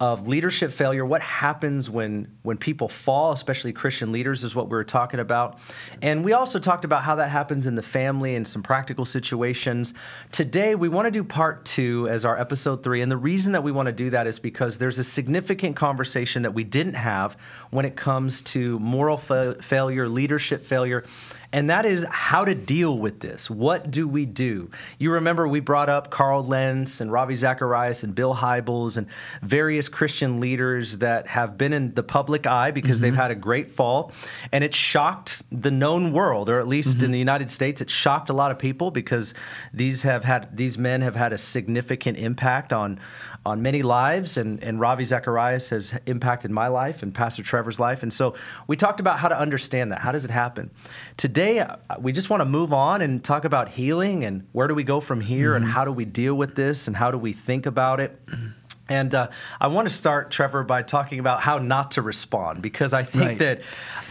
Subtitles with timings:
[0.00, 4.70] of leadership failure what happens when when people fall especially christian leaders is what we
[4.70, 5.58] were talking about.
[6.00, 9.94] And we also talked about how that happens in the family and some practical situations.
[10.30, 13.62] Today we want to do part two as our episode three and the reason that
[13.62, 17.36] we want to do that is because there's a significant conversation that we didn't have
[17.70, 21.04] when it comes to moral fa- failure leadership failure
[21.52, 23.48] and that is how to deal with this.
[23.48, 24.70] What do we do?
[24.98, 29.06] You remember we brought up Carl Lentz and Ravi Zacharias and Bill Hybels and
[29.42, 33.04] various Christian leaders that have been in the public eye because mm-hmm.
[33.04, 34.12] they've had a great fall.
[34.52, 37.06] And it shocked the known world, or at least mm-hmm.
[37.06, 39.32] in the United States, it shocked a lot of people because
[39.72, 43.00] these have had these men have had a significant impact on
[43.46, 48.02] on many lives, and, and Ravi Zacharias has impacted my life and Pastor Trevor's life.
[48.02, 48.34] And so
[48.66, 50.00] we talked about how to understand that.
[50.00, 50.70] How does it happen?
[51.16, 54.74] Today, uh, we just want to move on and talk about healing and where do
[54.74, 55.64] we go from here mm-hmm.
[55.64, 58.20] and how do we deal with this and how do we think about it.
[58.90, 59.28] And uh,
[59.60, 63.22] I want to start, Trevor, by talking about how not to respond because I think
[63.22, 63.38] right.
[63.38, 63.60] that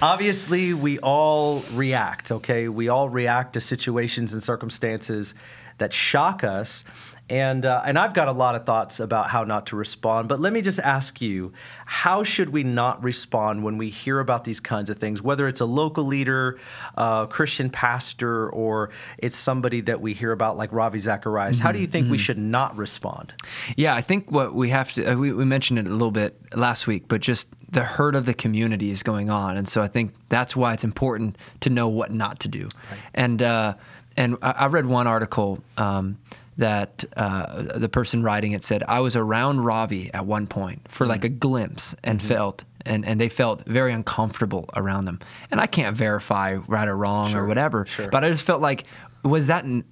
[0.04, 2.68] obviously we all react, okay?
[2.68, 5.34] We all react to situations and circumstances
[5.80, 6.84] that shock us.
[7.30, 10.40] And, uh, and I've got a lot of thoughts about how not to respond, but
[10.40, 11.52] let me just ask you
[11.86, 15.60] how should we not respond when we hear about these kinds of things, whether it's
[15.60, 16.58] a local leader,
[16.96, 21.58] a Christian pastor, or it's somebody that we hear about like Ravi Zacharias?
[21.58, 22.14] Mm-hmm, how do you think mm-hmm.
[22.14, 23.34] we should not respond?
[23.76, 26.40] Yeah, I think what we have to, uh, we, we mentioned it a little bit
[26.56, 29.58] last week, but just the hurt of the community is going on.
[29.58, 32.70] And so I think that's why it's important to know what not to do.
[32.90, 33.00] Right.
[33.14, 33.74] And, uh,
[34.16, 35.62] and I, I read one article.
[35.76, 36.18] Um,
[36.58, 41.06] that uh, the person writing it said, I was around Ravi at one point for
[41.06, 42.28] like a glimpse and mm-hmm.
[42.28, 45.20] felt, and, and they felt very uncomfortable around them.
[45.52, 48.10] And I can't verify right or wrong sure, or whatever, sure.
[48.10, 48.86] but I just felt like,
[49.24, 49.84] was that n-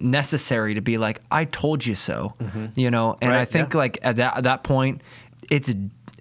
[0.00, 2.66] necessary to be like, I told you so, mm-hmm.
[2.74, 3.16] you know?
[3.22, 3.78] And right, I think yeah.
[3.78, 5.02] like at that, at that point,
[5.50, 5.72] it's,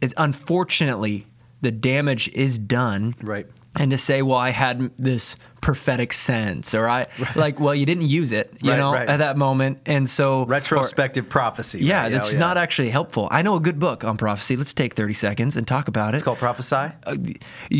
[0.01, 1.25] it's unfortunately
[1.61, 3.15] the damage is done.
[3.21, 7.35] Right and to say, well, I had this prophetic sense, or I right.
[7.35, 9.07] like, well, you didn't use it, you right, know, right.
[9.07, 11.79] at that moment, and so retrospective or, prophecy.
[11.83, 12.39] Yeah, that's yeah.
[12.39, 13.27] not actually helpful.
[13.31, 14.55] I know a good book on prophecy.
[14.55, 16.17] Let's take thirty seconds and talk about it.
[16.17, 17.15] It's called Prophesy, uh,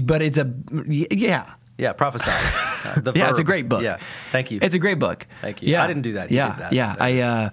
[0.04, 1.54] but it's a yeah.
[1.78, 2.32] Yeah, prophesy.
[2.32, 3.82] Uh, yeah, it's a great book.
[3.82, 4.00] Yeah,
[4.34, 4.60] thank you.
[4.62, 5.26] It's a great book.
[5.40, 5.70] Thank you.
[5.70, 6.30] Yeah, I didn't do that.
[6.30, 6.74] yeah, that.
[6.74, 6.96] yeah.
[6.96, 7.50] That I uh,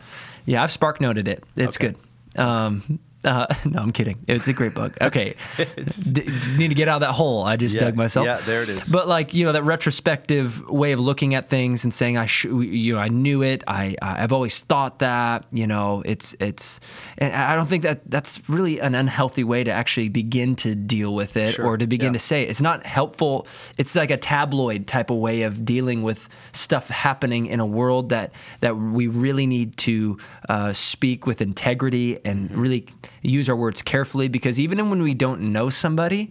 [0.47, 1.45] yeah, I've spark noted it.
[1.55, 1.95] It's okay.
[2.35, 2.41] good.
[2.41, 4.19] Um, uh, no, I'm kidding.
[4.27, 4.95] It's a great book.
[5.07, 7.45] Okay, D- need to get out of that hole.
[7.45, 8.27] I just yeah, dug myself.
[8.27, 8.89] Yeah, there it is.
[8.89, 12.47] But like you know that retrospective way of looking at things and saying I sh-
[12.47, 13.63] you know I knew it.
[13.69, 15.45] I I've always thought that.
[15.53, 16.81] You know it's it's.
[17.19, 21.15] And I don't think that that's really an unhealthy way to actually begin to deal
[21.15, 21.67] with it sure.
[21.67, 22.19] or to begin yeah.
[22.19, 22.51] to say it.
[22.51, 23.47] It's not helpful.
[23.79, 28.09] It's like a tabloid type of way of dealing with stuff happening in a world
[28.09, 32.61] that that we really need to uh, speak with integrity and mm-hmm.
[32.61, 32.87] really
[33.29, 36.31] use our words carefully because even when we don't know somebody,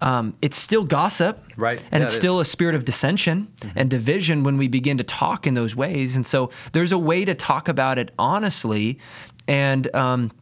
[0.00, 1.82] um, it's still gossip, right?
[1.92, 3.78] And yeah, it's it still a spirit of dissension mm-hmm.
[3.78, 6.16] and division when we begin to talk in those ways.
[6.16, 8.98] And so there's a way to talk about it honestly
[9.46, 10.32] and um,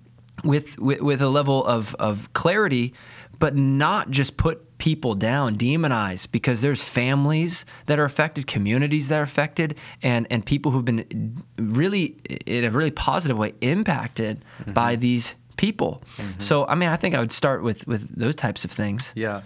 [0.45, 2.95] with, with, with a level of of clarity,
[3.39, 9.21] but not just put people down, demonize, because there's families that are affected, communities that
[9.21, 12.17] are affected, and and people who've been really
[12.47, 14.73] in a really positive way impacted mm-hmm.
[14.73, 16.03] by these people.
[16.17, 16.41] Mm-hmm.
[16.41, 19.13] So, I mean, I think I would start with with those types of things.
[19.15, 19.43] Yeah,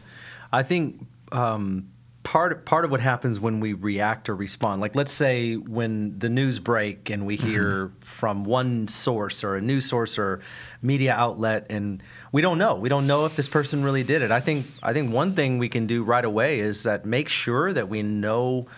[0.53, 1.91] I think um,
[2.23, 6.29] part part of what happens when we react or respond, like let's say when the
[6.29, 8.01] news break and we hear mm-hmm.
[8.01, 10.41] from one source or a news source or
[10.81, 12.01] media outlet, and
[12.31, 14.31] we don't know, we don't know if this person really did it.
[14.31, 17.73] I think I think one thing we can do right away is that make sure
[17.73, 18.69] that we know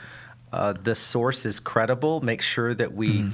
[0.55, 2.23] uh, the source is credible.
[2.23, 3.09] Make sure that we.
[3.09, 3.31] Mm-hmm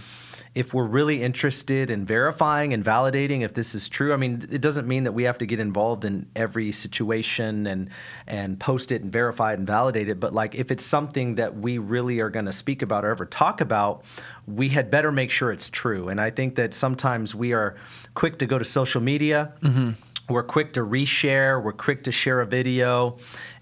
[0.54, 4.60] if we're really interested in verifying and validating if this is true, I mean, it
[4.60, 7.88] doesn't mean that we have to get involved in every situation and
[8.26, 10.20] and post it and verify it and validate it.
[10.20, 13.24] But like, if it's something that we really are going to speak about or ever
[13.24, 14.04] talk about,
[14.46, 16.08] we had better make sure it's true.
[16.08, 17.74] And I think that sometimes we are
[18.14, 19.54] quick to go to social media.
[19.62, 19.92] Mm-hmm.
[20.28, 21.62] We're quick to reshare.
[21.62, 23.18] We're quick to share a video.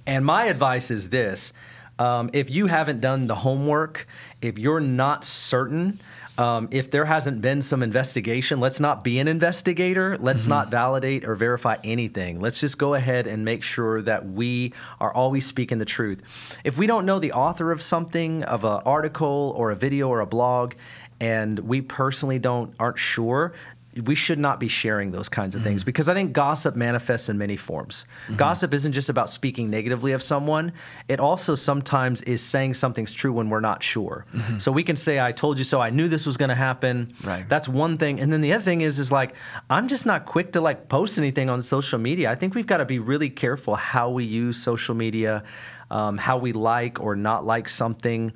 [0.07, 1.53] And my advice is this.
[2.01, 4.09] Um, if you haven't done the homework,
[4.41, 6.01] if you're not certain,
[6.39, 10.17] um, if there hasn't been some investigation, let's not be an investigator.
[10.19, 10.51] Let's mm-hmm.
[10.51, 12.41] not validate or verify anything.
[12.41, 16.23] Let's just go ahead and make sure that we are always speaking the truth.
[16.65, 20.21] If we don't know the author of something, of an article or a video or
[20.21, 20.75] a blog,
[21.21, 23.53] and we personally don't aren't sure,
[24.01, 25.71] we should not be sharing those kinds of mm-hmm.
[25.71, 28.05] things because I think gossip manifests in many forms.
[28.25, 28.37] Mm-hmm.
[28.37, 30.73] Gossip isn't just about speaking negatively of someone,
[31.09, 34.27] it also sometimes is saying something's true when we're not sure.
[34.35, 34.59] Mm-hmm.
[34.59, 37.13] So we can say, I told you so, I knew this was gonna happen.
[37.25, 37.49] Right.
[37.49, 38.21] That's one thing.
[38.21, 39.35] And then the other thing is is like
[39.69, 42.31] I'm just not quick to like post anything on social media.
[42.31, 45.43] I think we've got to be really careful how we use social media.
[45.93, 48.33] Um, how we like or not like something.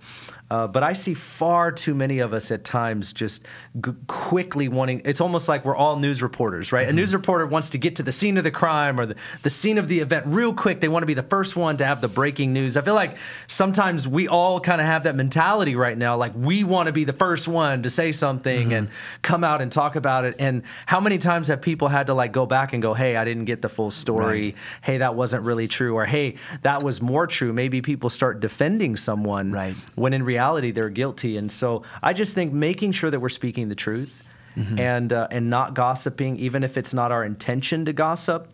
[0.50, 3.42] Uh, but I see far too many of us at times just
[3.80, 5.00] g- quickly wanting.
[5.04, 6.86] It's almost like we're all news reporters, right?
[6.86, 6.96] Mm-hmm.
[6.96, 9.48] A news reporter wants to get to the scene of the crime or the, the
[9.48, 10.80] scene of the event real quick.
[10.80, 12.76] They want to be the first one to have the breaking news.
[12.76, 16.16] I feel like sometimes we all kind of have that mentality right now.
[16.18, 18.72] Like we want to be the first one to say something mm-hmm.
[18.72, 18.88] and
[19.22, 20.36] come out and talk about it.
[20.38, 23.24] And how many times have people had to like go back and go, hey, I
[23.24, 24.42] didn't get the full story.
[24.42, 24.54] Right.
[24.82, 25.94] Hey, that wasn't really true.
[25.94, 27.54] Or hey, that was more true.
[27.54, 29.74] Maybe people start defending someone right.
[29.94, 31.36] when in reality, reality they're guilty.
[31.36, 34.22] And so I just think making sure that we're speaking the truth
[34.56, 34.78] mm-hmm.
[34.78, 38.48] and uh, and not gossiping, even if it's not our intention to gossip.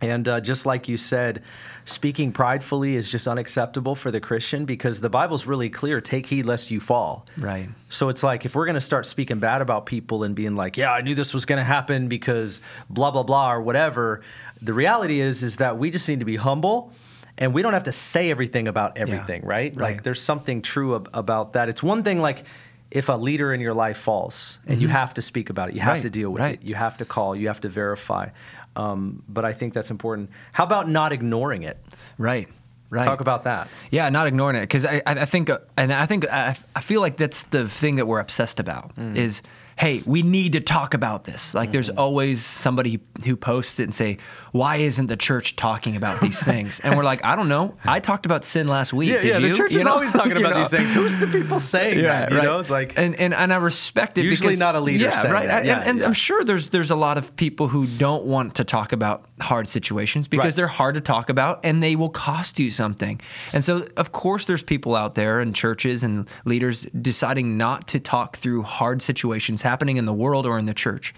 [0.00, 1.42] And uh, just like you said,
[1.84, 6.46] speaking pridefully is just unacceptable for the Christian because the Bible's really clear take heed
[6.46, 7.26] lest you fall.
[7.40, 7.68] Right.
[7.90, 10.76] So it's like if we're going to start speaking bad about people and being like,
[10.76, 14.22] yeah, I knew this was going to happen because blah, blah, blah, or whatever,
[14.62, 16.92] the reality is, is that we just need to be humble
[17.38, 19.48] and we don't have to say everything about everything, yeah.
[19.48, 19.76] right?
[19.76, 19.92] right?
[19.92, 21.68] Like there's something true ab- about that.
[21.68, 22.44] It's one thing like
[22.90, 24.82] if a leader in your life falls and mm-hmm.
[24.82, 26.02] you have to speak about it, you have right.
[26.02, 26.60] to deal with right.
[26.60, 28.28] it, you have to call, you have to verify.
[28.76, 30.30] Um, but I think that's important.
[30.52, 31.78] How about not ignoring it?
[32.16, 32.48] Right.
[32.90, 33.04] Right.
[33.04, 33.68] Talk about that.
[33.90, 37.02] Yeah, not ignoring it because I, I think, uh, and I think I, I feel
[37.02, 39.14] like that's the thing that we're obsessed about mm.
[39.14, 39.42] is
[39.78, 41.54] hey, we need to talk about this.
[41.54, 41.72] Like, mm-hmm.
[41.74, 44.18] there's always somebody who posts it and say,
[44.50, 46.80] why isn't the church talking about these things?
[46.80, 47.76] And we're like, I don't know.
[47.84, 49.10] I talked about sin last week.
[49.10, 49.48] Yeah, Did yeah you?
[49.48, 49.92] the church you is know?
[49.92, 50.92] always talking about these things.
[50.92, 52.30] Who's the people saying yeah, that?
[52.30, 52.44] You right.
[52.44, 54.24] know, it's like and, and and I respect it.
[54.24, 55.04] Usually because, not a leader.
[55.04, 55.46] Yeah, right.
[55.46, 55.64] That.
[55.64, 56.02] Yeah, and, and.
[56.02, 59.68] I'm sure there's there's a lot of people who don't want to talk about hard
[59.68, 60.56] situations because right.
[60.56, 63.20] they're hard to talk about and they will cost you something.
[63.52, 68.00] And so, of course, there's people out there and churches and leaders deciding not to
[68.00, 71.14] talk through hard situations happening in the world or in the church.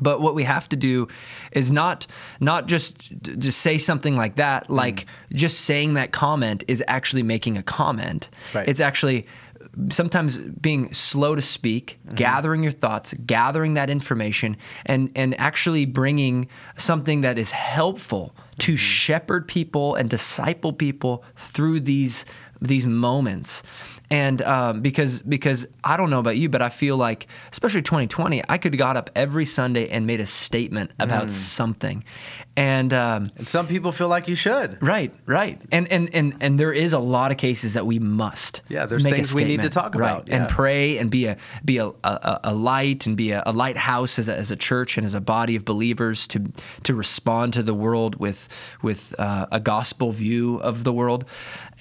[0.00, 1.08] But what we have to do
[1.52, 2.06] is not
[2.40, 4.70] not just just say something like that.
[4.70, 5.36] Like mm.
[5.36, 8.28] just saying that comment is actually making a comment.
[8.54, 8.66] Right.
[8.68, 9.26] It's actually
[9.88, 12.16] sometimes being slow to speak, mm-hmm.
[12.16, 14.56] gathering your thoughts, gathering that information,
[14.86, 18.76] and and actually bringing something that is helpful to mm-hmm.
[18.76, 22.24] shepherd people and disciple people through these
[22.60, 23.62] these moments
[24.12, 28.42] and um, because because I don't know about you, but I feel like especially 2020,
[28.46, 31.30] I could have got up every Sunday and made a statement about mm.
[31.30, 32.04] something,
[32.54, 34.76] and, um, and some people feel like you should.
[34.82, 38.60] Right, right, and and and and there is a lot of cases that we must.
[38.68, 40.36] Yeah, there's things we need to talk right, about, yeah.
[40.36, 44.18] and pray and be a be a, a, a light and be a, a lighthouse
[44.18, 46.52] as a, as a church and as a body of believers to
[46.82, 48.50] to respond to the world with
[48.82, 51.24] with uh, a gospel view of the world,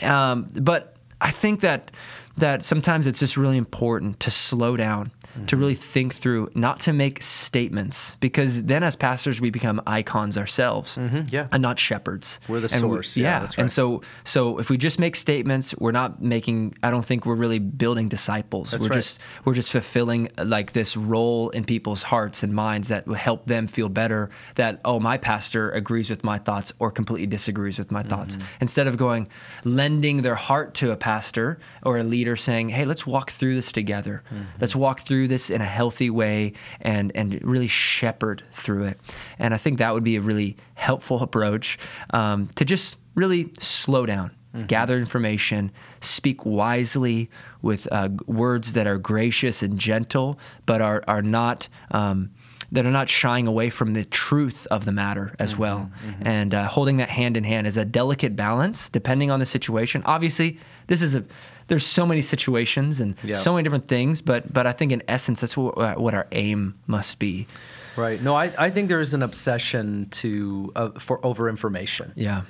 [0.02, 1.92] um, but I think that
[2.38, 5.46] that sometimes it's just really important to slow down mm-hmm.
[5.46, 10.38] to really think through, not to make statements, because then as pastors we become icons
[10.38, 11.22] ourselves, mm-hmm.
[11.28, 12.40] yeah, and not shepherds.
[12.48, 13.16] We're the and source.
[13.16, 13.58] We, yeah, yeah right.
[13.58, 16.76] and so so if we just make statements, we're not making.
[16.84, 18.72] I don't think we're really building disciples.
[18.72, 18.96] That's we're right.
[18.96, 23.46] just we're just fulfilling like this role in people's hearts and minds that will help
[23.46, 24.30] them feel better.
[24.56, 28.10] That oh, my pastor agrees with my thoughts or completely disagrees with my mm-hmm.
[28.10, 28.38] thoughts.
[28.60, 29.28] Instead of going
[29.64, 33.72] lending their heart to a pastor or a leader, saying, "Hey, let's walk through this
[33.72, 34.24] together.
[34.28, 34.44] Mm-hmm.
[34.60, 39.00] Let's walk through this in a healthy way and and really shepherd through it.
[39.40, 41.78] And I think that would be a really helpful approach
[42.12, 44.32] um, to just really slow down.
[44.56, 44.66] Mm-hmm.
[44.66, 47.30] Gather information, speak wisely
[47.62, 52.32] with uh, words that are gracious and gentle, but are are not um,
[52.70, 56.54] that are not shying away from the truth of the matter as Mm-hmm, well, and
[56.54, 60.02] uh, holding that hand in hand is a delicate balance depending on the situation.
[60.06, 61.24] Obviously, this is a
[61.72, 63.34] there's so many situations and Yeah.
[63.36, 66.28] so many different things, but but I think in essence that's what, uh, what our
[66.34, 67.48] aim must be.
[67.96, 68.22] Right.
[68.22, 72.12] No, I, I think there is an obsession to uh, for over information.
[72.16, 72.42] Yeah.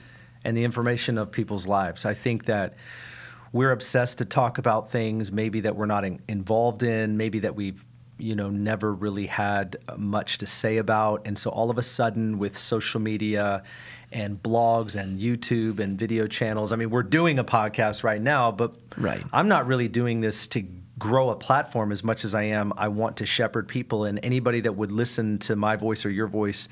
[0.44, 2.04] and the information of people's lives.
[2.04, 2.74] I think that
[3.54, 7.54] we're obsessed to talk about things maybe that we're not in, involved in, maybe that
[7.56, 7.86] we've
[8.22, 12.38] you know never really had much to say about, and so all of a sudden
[12.38, 13.63] with social media
[14.12, 18.51] and blogs and YouTube and video channels, I mean we're doing a podcast right now,
[18.51, 19.24] but Right.
[19.32, 20.66] I'm not really doing this to
[21.00, 24.62] grow a platform as much as I am I want to shepherd people and anybody
[24.62, 26.68] that would listen to my voice or your voice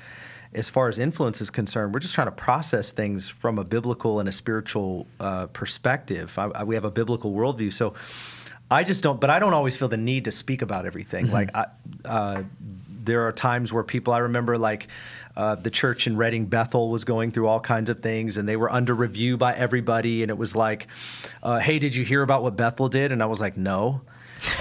[0.52, 4.18] as far as influence is concerned, we're just trying to process things from a biblical
[4.18, 6.36] and a spiritual uh, perspective.
[6.38, 7.94] I, I, we have a biblical worldview, so
[8.70, 9.20] I just don't.
[9.20, 11.30] But I don't always feel the need to speak about everything.
[11.30, 11.66] Like I,
[12.04, 12.42] uh,
[12.88, 14.12] there are times where people.
[14.12, 14.88] I remember like.
[15.36, 18.56] Uh, the church in Redding, Bethel, was going through all kinds of things, and they
[18.56, 20.22] were under review by everybody.
[20.22, 20.88] And it was like,
[21.42, 24.02] uh, "Hey, did you hear about what Bethel did?" And I was like, "No."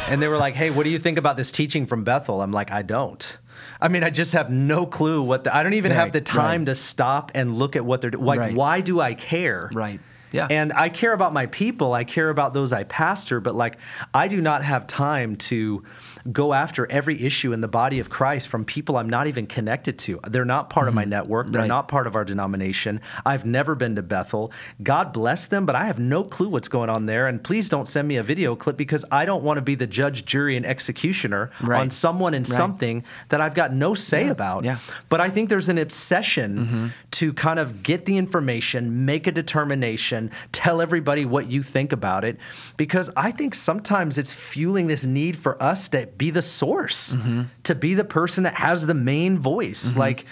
[0.09, 2.51] and they were like, "Hey, what do you think about this teaching from Bethel?" I'm
[2.51, 3.37] like, "I don't."
[3.81, 6.61] I mean, I just have no clue what the, I don't even have the time
[6.61, 6.65] right.
[6.67, 8.25] to stop and look at what they're doing.
[8.25, 8.53] Like, Right.
[8.53, 9.69] why do I care?
[9.73, 9.99] Right.
[10.31, 10.47] Yeah.
[10.49, 11.93] And I care about my people.
[11.93, 13.77] I care about those I pastor, but like,
[14.13, 15.83] I do not have time to
[16.31, 19.97] go after every issue in the body of Christ from people I'm not even connected
[19.99, 20.19] to.
[20.27, 21.47] They're not part of my network.
[21.47, 21.61] They're Mm-hmm.
[21.61, 21.67] Right.
[21.67, 23.01] not part of our denomination.
[23.25, 24.51] I've never been to Bethel.
[24.83, 27.27] God bless them, but I have no clue what's going on there.
[27.27, 29.87] And please don't send me a video clip because I don't want to be the
[29.87, 31.79] judge, jury, and executioner Right.
[31.81, 32.55] on someone and Right.
[32.55, 34.31] something that I've got no say Yeah.
[34.31, 34.63] about.
[34.63, 34.77] Yeah.
[35.09, 40.31] But I think there's an obsession to kind of get the information, make a determination,
[40.53, 42.37] tell everybody what you think about it,
[42.77, 47.41] because I think sometimes it's fueling this need for us to be the source, mm-hmm.
[47.63, 49.89] to be the person that has the main voice.
[49.89, 49.99] Mm-hmm.
[49.99, 50.25] Like,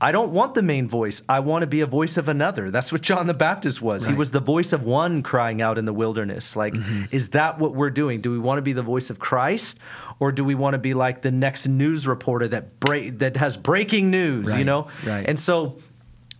[0.00, 1.22] I don't want the main voice.
[1.28, 2.72] I want to be a voice of another.
[2.72, 4.04] That's what John the Baptist was.
[4.04, 6.56] He was the voice of one crying out in the wilderness.
[6.56, 7.04] Like, mm-hmm.
[7.12, 8.20] is that what we're doing?
[8.20, 9.78] Do we want to be the voice of Christ,
[10.18, 13.56] or do we want to be like the next news reporter that break that has
[13.56, 14.58] breaking news?
[14.58, 15.24] You know, right.
[15.28, 15.78] and so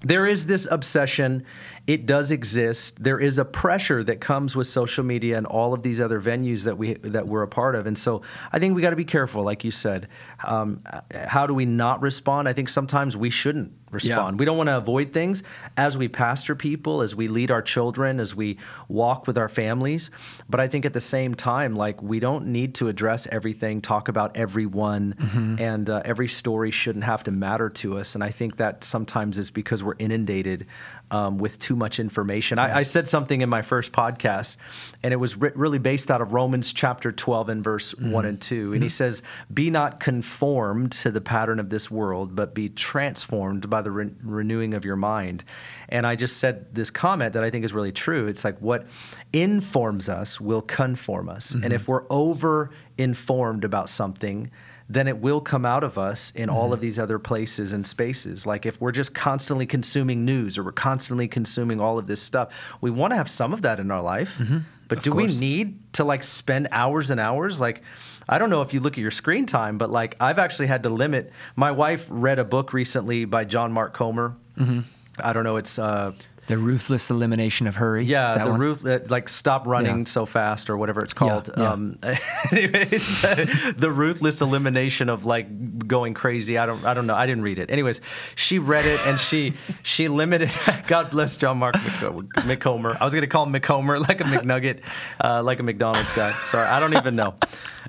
[0.04, 1.44] there is this obsession.
[1.86, 3.02] It does exist.
[3.02, 6.64] There is a pressure that comes with social media and all of these other venues
[6.64, 7.86] that we that we're a part of.
[7.86, 8.22] And so
[8.52, 10.08] I think we got to be careful, like you said.
[10.42, 10.82] Um,
[11.14, 12.48] how do we not respond?
[12.48, 14.38] I think sometimes we shouldn't respond.
[14.38, 15.42] We don't want to avoid things
[15.76, 20.10] as we pastor people, as we lead our children, as we walk with our families.
[20.48, 24.08] But I think at the same time, like we don't need to address everything, talk
[24.08, 28.14] about everyone, and uh, every story shouldn't have to matter to us.
[28.14, 30.66] And I think that sometimes is because we're inundated
[31.10, 32.58] um, with too much information.
[32.58, 34.56] I, I said something in my first podcast,
[35.02, 38.10] and it was re- really based out of Romans chapter 12 and verse mm-hmm.
[38.10, 38.72] 1 and 2.
[38.72, 38.88] And he mm-hmm.
[38.88, 43.90] says, Be not conformed to the pattern of this world, but be transformed by the
[43.90, 45.44] re- renewing of your mind.
[45.88, 48.26] And I just said this comment that I think is really true.
[48.26, 48.86] It's like what
[49.32, 51.52] informs us will conform us.
[51.52, 51.72] And mm-hmm.
[51.72, 54.50] if we're over informed about something,
[54.88, 56.72] then it will come out of us in all Mm-hmm.
[56.74, 58.46] of these other places and spaces.
[58.46, 62.52] Like if we're just constantly consuming news or we're constantly consuming all of this stuff,
[62.80, 64.40] we want to have some of that in our life.
[64.88, 65.28] But do we Mm-hmm.
[65.30, 65.40] course.
[65.40, 67.60] need to like spend hours and hours?
[67.60, 67.82] Like,
[68.28, 70.82] I don't know if you look at your screen time, but like I've actually had
[70.82, 71.32] to limit.
[71.56, 74.36] My wife read a book recently by John Mark Comer.
[74.58, 74.80] Mm-hmm.
[75.18, 75.56] I don't know.
[75.56, 76.12] It's uh,
[76.46, 78.04] The ruthless elimination of hurry.
[78.04, 78.60] yeah, the one?
[78.60, 80.04] Ruth, uh, like stop running Yeah.
[80.04, 81.48] so fast or whatever it's called.
[81.56, 81.72] yeah.
[81.72, 81.98] Um,
[82.52, 86.58] anyways, uh, the ruthless elimination of like going crazy.
[86.58, 87.14] I don't, I don't know.
[87.14, 87.70] I didn't read it.
[87.70, 88.02] Anyways,
[88.34, 90.50] she read it and she she limited.
[90.86, 92.96] God bless John Mark McCo- McComer.
[93.00, 94.80] I was gonna call him McComer like a McNugget,
[95.22, 96.32] uh, like a McDonald's guy.
[96.32, 97.34] Sorry, I don't even know.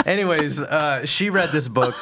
[0.06, 1.96] Anyways, uh, she read this book.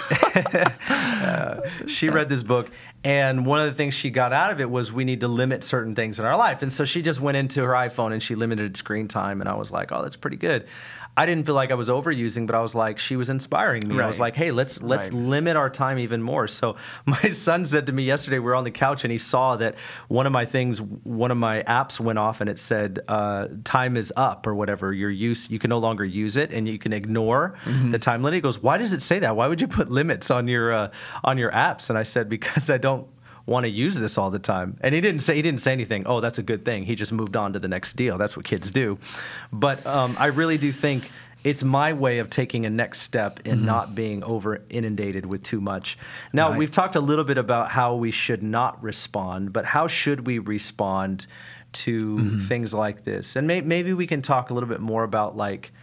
[0.90, 2.70] Uh, she read this book
[3.04, 5.64] and one of the things she got out of it was we need to limit
[5.64, 6.62] certain things in our life.
[6.62, 9.42] And so she just went into her iphone and she limited screen time.
[9.42, 10.66] And i was like oh that's pretty good
[11.16, 14.00] i didn't feel like i was overusing but i was like she was inspiring me.
[14.02, 15.20] I was like hey let's let's Right.
[15.20, 16.48] limit our time even more.
[16.48, 19.56] So my son said to me yesterday we were on the couch and he saw
[19.58, 19.76] that
[20.08, 23.96] one of my things one of my apps went off and it said uh, time
[23.98, 24.92] is up or whatever.
[24.94, 27.92] Your use you can no longer use it and you can ignore Mm-hmm.
[27.92, 28.36] the time limit.
[28.36, 29.36] He goes why does it say that?
[29.36, 30.92] Why would you put limits on your uh,
[31.24, 31.90] on your apps?
[31.90, 33.08] And i said because i don't
[33.46, 36.04] want to use this all the time and he didn't say he didn't say anything
[36.06, 38.46] oh that's a good thing he just moved on to the next deal that's what
[38.46, 38.98] kids do
[39.52, 41.12] but um, i really do think
[41.44, 45.60] it's my way of taking a next step in not being over inundated with too
[45.60, 45.98] much.
[46.32, 46.58] Now, Right.
[46.58, 50.40] we've talked a little bit about how we should not respond, but how should we
[50.40, 51.28] respond
[51.74, 53.36] to things like this?
[53.36, 55.74] And may, maybe we can talk a little bit more about like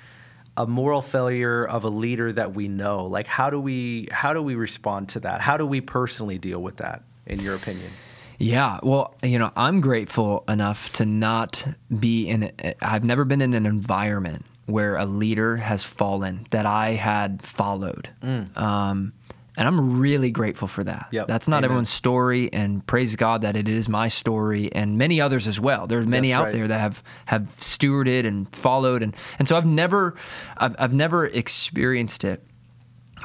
[0.56, 4.40] a moral failure of a leader that we know, like how do we how do
[4.42, 5.42] we respond to that?
[5.42, 7.90] How do we personally deal with that, in your opinion?
[8.38, 11.64] Yeah, well, you know, I'm grateful enough to not
[11.98, 12.50] be in.
[12.80, 18.08] I've never been in an environment where a leader has fallen that I had followed.
[18.22, 18.56] Mm.
[18.56, 19.12] Um,
[19.56, 21.08] and I'm really grateful for that.
[21.10, 21.26] Yep.
[21.26, 21.64] That's not Amen.
[21.64, 25.86] everyone's story, and praise God that it is my story, and many others as well.
[25.86, 26.54] There's many That's out right.
[26.54, 30.14] there that have have stewarded and followed, and and so I've never,
[30.56, 32.42] I've, I've never experienced it,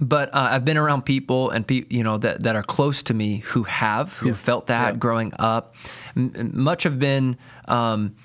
[0.02, 3.14] but uh, I've been around people and pe- you know that that are close to
[3.14, 4.36] me who have who yeah.
[4.36, 5.00] felt that yeah.
[5.00, 5.76] growing up.
[6.16, 7.38] M- much have been.
[7.68, 8.16] Um,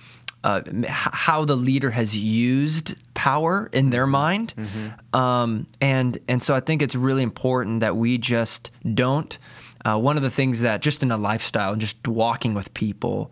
[0.42, 4.12] uh, how the leader has used power in their mm-hmm.
[4.12, 5.16] mind, mm-hmm.
[5.16, 9.36] Um, and and so I think it's really important that we just don't.
[9.84, 13.30] Uh, one of the things that just in a lifestyle and just walking with people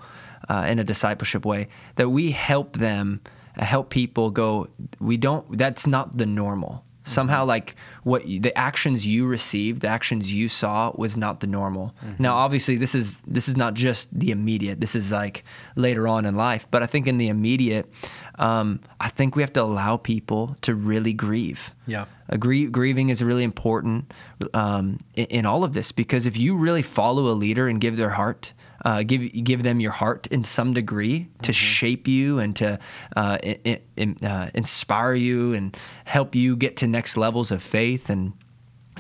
[0.51, 3.21] uh, in a discipleship way that we help them
[3.57, 4.69] uh, help people go.
[5.01, 5.57] We don't.
[5.57, 7.75] That's not the normal somehow like
[8.05, 11.95] what the actions you received the actions you saw was not the normal.
[12.05, 12.23] Mm-hmm.
[12.23, 14.81] now obviously this is this is not just the immediate.
[14.81, 15.45] This is like
[15.77, 16.67] later on in life.
[16.71, 17.91] But i think in the immediate
[18.39, 22.07] um, i think we have to allow people to really grieve yeah
[22.39, 24.13] grieving is really important
[24.55, 27.97] um, in, in all of this because if you really follow a leader and give
[27.97, 28.53] their heart
[28.85, 31.53] uh, give give them your heart in some degree to mm-hmm.
[31.53, 32.79] shape you and to
[33.17, 38.09] uh, in, in, uh, inspire you and help you get to next levels of faith
[38.09, 38.33] and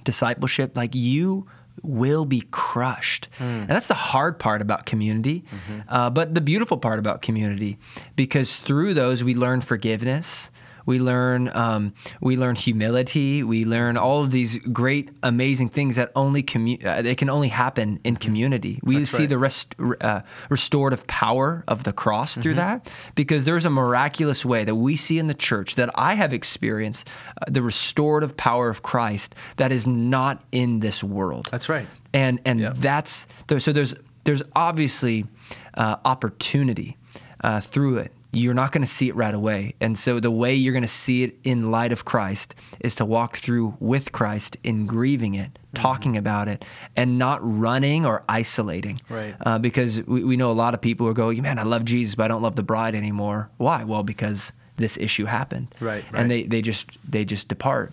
[0.04, 0.76] discipleship.
[0.76, 1.47] Like you
[1.82, 3.28] will be crushed.
[3.38, 3.61] Mm.
[3.62, 5.80] And that's the hard part about community, mm-hmm.
[5.88, 7.78] uh, but the beautiful part about community,
[8.16, 10.50] because through those we learn forgiveness,
[10.88, 13.42] we learn um, we learn humility.
[13.42, 17.49] We learn all of these great, amazing things that only commu- uh, they can only
[17.49, 18.23] happen in mm-hmm.
[18.23, 18.80] community.
[18.83, 19.28] We That's see right.
[19.28, 22.40] the rest, uh, restorative power of the cross mm-hmm.
[22.40, 26.14] through that because there's a miraculous way that we see in the church that I
[26.14, 31.50] have experienced uh, the restorative power of Christ that is not in this world.
[31.50, 31.87] That's right.
[32.14, 33.26] And and that's
[33.59, 35.26] so there's there's obviously
[35.75, 36.97] uh, opportunity
[37.45, 39.75] uh, through it you're not going to see it right away.
[39.80, 43.05] And so the way you're going to see it in light of Christ is to
[43.05, 45.83] walk through with Christ in grieving it, mm-hmm.
[45.83, 46.64] talking about it,
[46.96, 49.01] and not running or isolating.
[49.09, 49.35] Right.
[49.40, 52.14] Uh, because we, we know a lot of people who go, man, I love Jesus,
[52.14, 53.51] but I don't love the bride anymore.
[53.57, 53.85] Why?
[53.85, 55.74] Well, because this issue happened.
[55.81, 56.05] Right.
[56.12, 56.20] right.
[56.20, 57.92] And they, they just they just depart.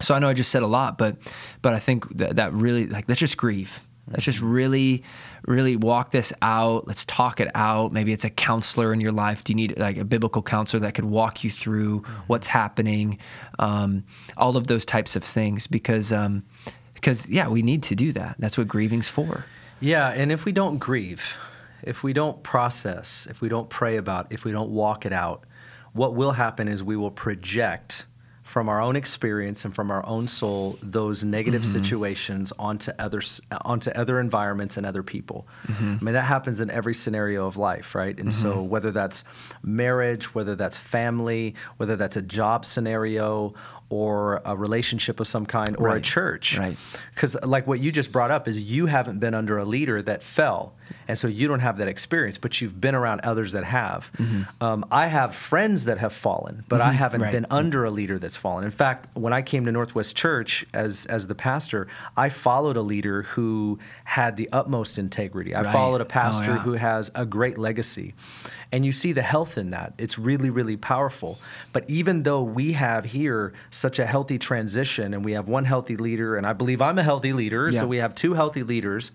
[0.00, 1.16] So I know I just said a lot, but
[1.62, 3.80] but I think that, that really like let's just grieve.
[4.10, 5.02] Let's just really,
[5.46, 6.86] really walk this out.
[6.86, 7.92] Let's talk it out.
[7.92, 9.44] Maybe it's a counselor in your life.
[9.44, 12.12] Do you need like a biblical counselor that could walk you through mm-hmm.
[12.26, 13.18] what's happening?
[13.58, 14.04] Um,
[14.36, 16.44] all of those types of things, because um,
[16.94, 18.36] because yeah, we need to do that.
[18.38, 19.46] That's what grieving's for.
[19.80, 21.36] Yeah, and if we don't grieve,
[21.82, 25.44] if we don't process, if we don't pray about, if we don't walk it out,
[25.92, 28.06] what will happen is we will project
[28.54, 31.82] from our own experience and from our own soul those negative mm-hmm.
[31.82, 33.20] situations onto other
[33.62, 35.44] onto other environments and other people.
[35.66, 35.96] Mm-hmm.
[36.00, 38.16] I mean that happens in every scenario of life, right?
[38.16, 38.42] And mm-hmm.
[38.42, 39.24] so whether that's
[39.64, 43.54] marriage, whether that's family, whether that's a job scenario
[43.88, 45.98] or a relationship of some kind or right.
[45.98, 46.58] a church.
[46.58, 46.76] Right.
[47.14, 50.22] Because, like what you just brought up, is you haven't been under a leader that
[50.22, 50.74] fell.
[51.06, 54.10] And so you don't have that experience, but you've been around others that have.
[54.16, 54.42] Mm-hmm.
[54.62, 56.90] Um, I have friends that have fallen, but mm-hmm.
[56.90, 57.32] I haven't right.
[57.32, 58.64] been under a leader that's fallen.
[58.64, 62.82] In fact, when I came to Northwest Church as, as the pastor, I followed a
[62.82, 65.54] leader who had the utmost integrity.
[65.54, 65.72] I right.
[65.72, 66.60] followed a pastor oh, yeah.
[66.60, 68.14] who has a great legacy.
[68.72, 69.94] And you see the health in that.
[69.98, 71.38] It's really, really powerful.
[71.72, 75.96] But even though we have here such a healthy transition and we have one healthy
[75.96, 77.80] leader, and I believe I'm a healthy leader, yeah.
[77.80, 79.10] so we have two healthy leaders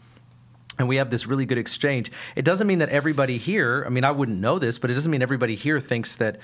[0.80, 2.12] and we have this really good exchange.
[2.36, 5.12] It doesn't mean that everybody here, I mean, I wouldn't know this, but it doesn't
[5.12, 6.40] mean everybody here thinks that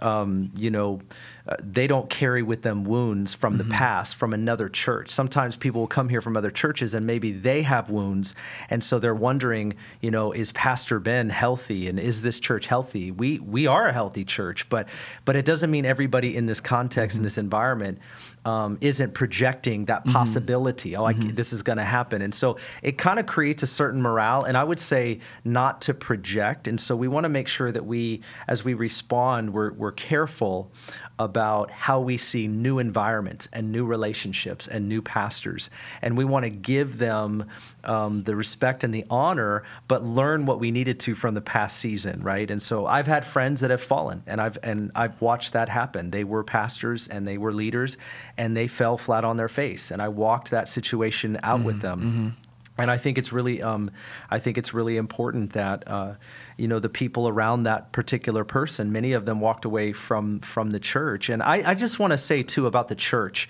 [0.00, 1.00] um, you know,
[1.48, 3.68] uh, they don't carry with them wounds from mm-hmm.
[3.68, 5.10] the past from another church.
[5.10, 8.34] Sometimes people will come here from other churches and maybe they have wounds,
[8.70, 13.10] and so they're wondering, you know, is Pastor Ben healthy and is this church healthy?
[13.10, 14.88] We we are a healthy church, but
[15.24, 17.20] but it doesn't mean everybody in this context mm-hmm.
[17.20, 17.98] in this environment
[18.44, 20.12] um, isn't projecting that mm-hmm.
[20.12, 20.92] possibility.
[20.92, 21.00] Mm-hmm.
[21.00, 21.34] Oh, I, mm-hmm.
[21.34, 24.44] this is going to happen, and so it kind of creates a certain morale.
[24.44, 26.68] And I would say not to project.
[26.68, 30.70] And so we want to make sure that we, as we respond, we're, we're careful
[31.18, 35.70] about how we see new environments and new relationships and new pastors.
[36.02, 37.46] And we want to give them
[37.84, 41.78] um, the respect and the honor, but learn what we needed to from the past
[41.78, 42.50] season, right?
[42.50, 46.10] And so I've had friends that have fallen, and I've and I've watched that happen.
[46.10, 47.96] They were pastors and they were leaders,
[48.36, 51.80] and they fell flat on their face, and I walked that situation out mm-hmm, with
[51.80, 52.00] them.
[52.00, 52.46] Mm-hmm
[52.78, 53.90] and I think it's really, um,
[54.30, 56.14] I think it's really important that uh,
[56.56, 60.70] you know the people around that particular person, many of them walked away from from
[60.70, 63.48] the church, and I, I just want to say too about the church.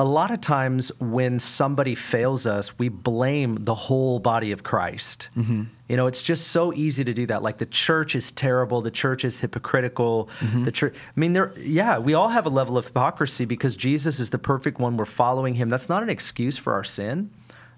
[0.00, 5.28] A lot of times when somebody fails us, we blame the whole body of Christ.
[5.36, 5.64] Mm-hmm.
[5.88, 7.42] You know, it's just so easy to do that.
[7.42, 10.28] Like the church is terrible, the church is hypocritical.
[10.38, 10.64] Mm-hmm.
[10.64, 14.20] The church, I mean, there, yeah, we all have a level of hypocrisy because Jesus
[14.20, 14.96] is the perfect one.
[14.96, 15.68] We're following Him.
[15.68, 17.30] That's not an excuse for our sin.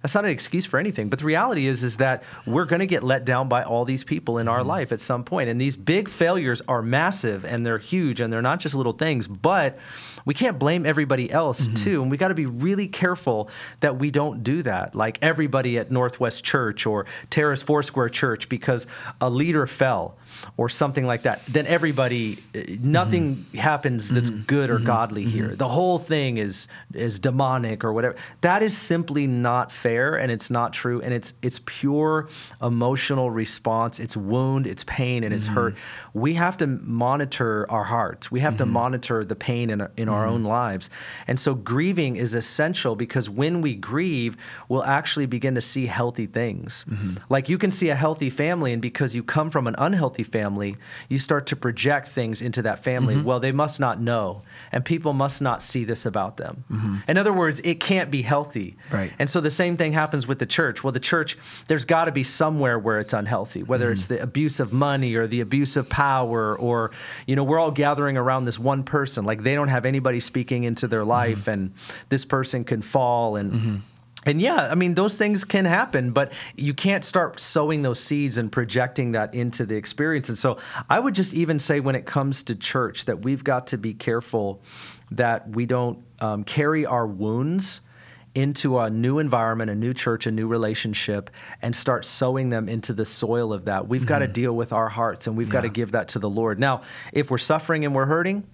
[0.02, 1.08] That's not an excuse for anything.
[1.08, 4.02] But the reality is, is that we're going to get let down by all these
[4.02, 4.68] people in our mm-hmm.
[4.68, 5.50] life at some point.
[5.50, 9.28] And these big failures are massive and they're huge and they're not just little things.
[9.28, 9.78] But
[10.24, 11.74] we can't blame everybody else mm-hmm.
[11.74, 12.02] too.
[12.02, 14.94] And we got to be really careful that we don't do that.
[14.94, 18.86] Like everybody at Northwest Church or Terrace Foursquare Church because
[19.20, 20.16] a leader fell
[20.56, 21.42] or something like that.
[21.46, 23.58] Then everybody, eh, nothing mm-hmm.
[23.58, 25.54] happens that's good or godly here.
[25.56, 28.16] The whole thing is is demonic or whatever.
[28.40, 31.00] That is simply not fair and it's not true.
[31.00, 32.28] And it's it's pure
[32.60, 34.00] emotional response.
[34.00, 35.54] It's wound, it's pain, and it's mm-hmm.
[35.54, 35.74] hurt.
[36.14, 38.30] We have to monitor our hearts.
[38.30, 38.72] We have to mm-hmm.
[38.72, 40.34] monitor the pain in, in our mm-hmm.
[40.34, 40.90] own lives.
[41.26, 44.36] And so grieving is essential because when we grieve,
[44.68, 46.84] we'll actually begin to see healthy things.
[47.28, 50.76] Like you can see a healthy family, and because you come from an unhealthy family,
[51.08, 53.16] you start to project things into that family.
[53.16, 56.64] Well, they must not know, and people must not see this about them.
[57.08, 58.76] In other words, it can't be healthy.
[58.90, 59.12] Right.
[59.18, 60.84] And so the same thing happens with the church.
[60.84, 64.16] Well, the church, there's got to be somewhere where it's unhealthy, whether it's mm-hmm.
[64.16, 66.90] the abuse of money or the abuse of power, or,
[67.26, 69.24] you know, we're all gathering around this one person.
[69.24, 71.08] Like they don't have anybody speaking into their mm-hmm.
[71.08, 71.72] life, and
[72.10, 73.52] this person can fall and.
[73.52, 73.76] Mm-hmm.
[74.26, 78.36] And yeah, I mean, those things can happen, but you can't start sowing those seeds
[78.36, 80.28] and projecting that into the experience.
[80.28, 80.58] And so
[80.90, 83.94] I would just even say when it comes to church that we've got to be
[83.94, 84.60] careful
[85.10, 87.80] that we don't um, carry our wounds
[88.34, 91.30] into a new environment, a new church, a new relationship,
[91.62, 93.88] and start sowing them into the soil of that.
[93.88, 94.32] We've got to mm-hmm.
[94.32, 96.58] deal with our hearts and we've got to give that to the Lord.
[96.58, 98.46] Now, if we're suffering and we're hurting,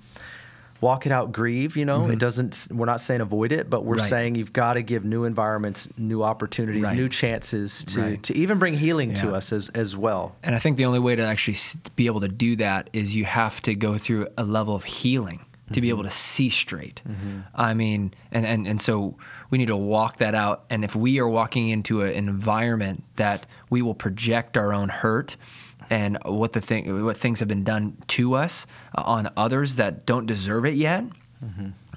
[0.80, 2.18] walk it out, grieve, you know, it mm-hmm.
[2.18, 4.00] doesn't, we're not saying avoid it, but we're Mm-hmm.
[4.00, 4.08] Right.
[4.08, 6.96] saying you've got to give new environments, new opportunities, Right.
[6.96, 8.22] new chances to, Right.
[8.24, 10.36] to even bring healing to us as, as well.
[10.42, 11.56] And I think the only way to actually
[11.96, 15.40] be able to do that is you have to go through a level of healing
[15.72, 15.94] to be mm-hmm.
[15.94, 17.02] able to see straight.
[17.54, 19.16] I mean, and, and, and so
[19.50, 20.64] we need to walk that out.
[20.70, 25.36] And if we are walking into an environment that we will project our own hurt
[25.90, 30.06] and what the thing, what things have been done to us uh, on others that
[30.06, 31.04] don't deserve it yet,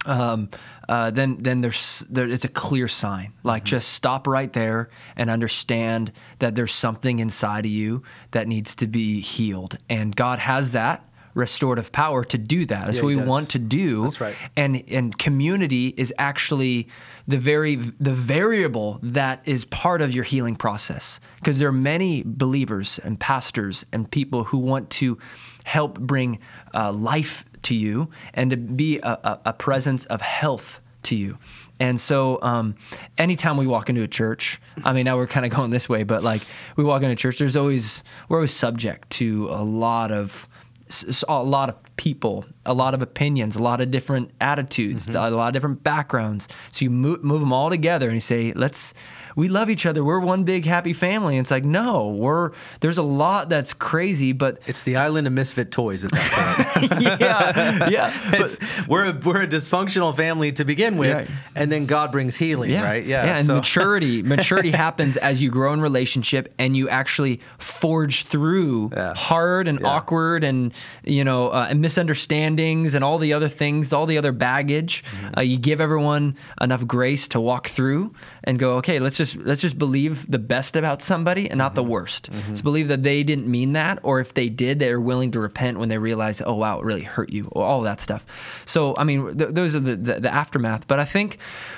[0.06, 0.50] um,
[0.88, 3.34] uh, then then there's there, it's a clear sign.
[3.44, 8.76] Like just stop right there and understand that there's something inside of you that needs
[8.76, 11.04] to be healed, and God has that
[11.40, 12.86] restorative power to do that.
[12.86, 13.28] That's Yeah, what we does.
[13.28, 14.04] want to do.
[14.04, 14.36] That's right.
[14.56, 16.88] And and community is actually
[17.28, 22.24] the very the variable that is part of your healing process because there are many
[22.26, 25.18] believers and pastors and people who want to
[25.66, 26.40] help bring
[26.74, 31.38] uh, life to you and to be a, a, a presence of health to you.
[31.82, 32.76] And so, um,
[33.18, 36.04] anytime we walk into a church, I mean, now we're kind of going this way,
[36.04, 36.42] but like
[36.76, 40.49] we walk into church, there's always we're always subject to a lot of
[40.90, 45.08] s- s- a lot of people, a lot of opinions, a lot of different attitudes,
[45.08, 45.16] mm-hmm.
[45.16, 46.48] a lot of different backgrounds.
[46.72, 48.94] So you move, move them all together and you say, let's,
[49.40, 50.04] we love each other.
[50.04, 51.38] We're one big happy family.
[51.38, 55.34] And it's like, no, we're, there's a lot that's crazy, but It's the island of
[55.34, 57.02] misfit toys at that point.
[57.22, 58.14] yeah, yeah.
[58.32, 61.30] But, we're, a, we're a dysfunctional family to begin with, Right.
[61.56, 62.84] and then God brings healing, yeah.
[62.84, 63.06] right?
[63.06, 63.38] Yeah.
[63.38, 68.92] And so- maturity, maturity happens as you grow in relationship and you actually forge through
[68.94, 69.14] Yeah.
[69.16, 69.88] hard and Yeah.
[69.88, 70.74] awkward and
[71.04, 75.04] you know uh, and misunderstandings and all the other things, all the other baggage.
[75.04, 75.38] Mm-hmm.
[75.38, 79.62] Uh, you give everyone enough grace to walk through and go, okay, let's just let's
[79.62, 81.92] just believe the best about somebody and not the Mm-hmm.
[81.92, 82.30] worst.
[82.48, 85.80] Let's believe that they didn't mean that, or if they did, they're willing to repent
[85.80, 88.26] when they realize, oh wow, it really hurt you, or all that stuff.
[88.66, 90.88] So I mean, th- those are the, the the aftermath.
[90.88, 91.38] But I think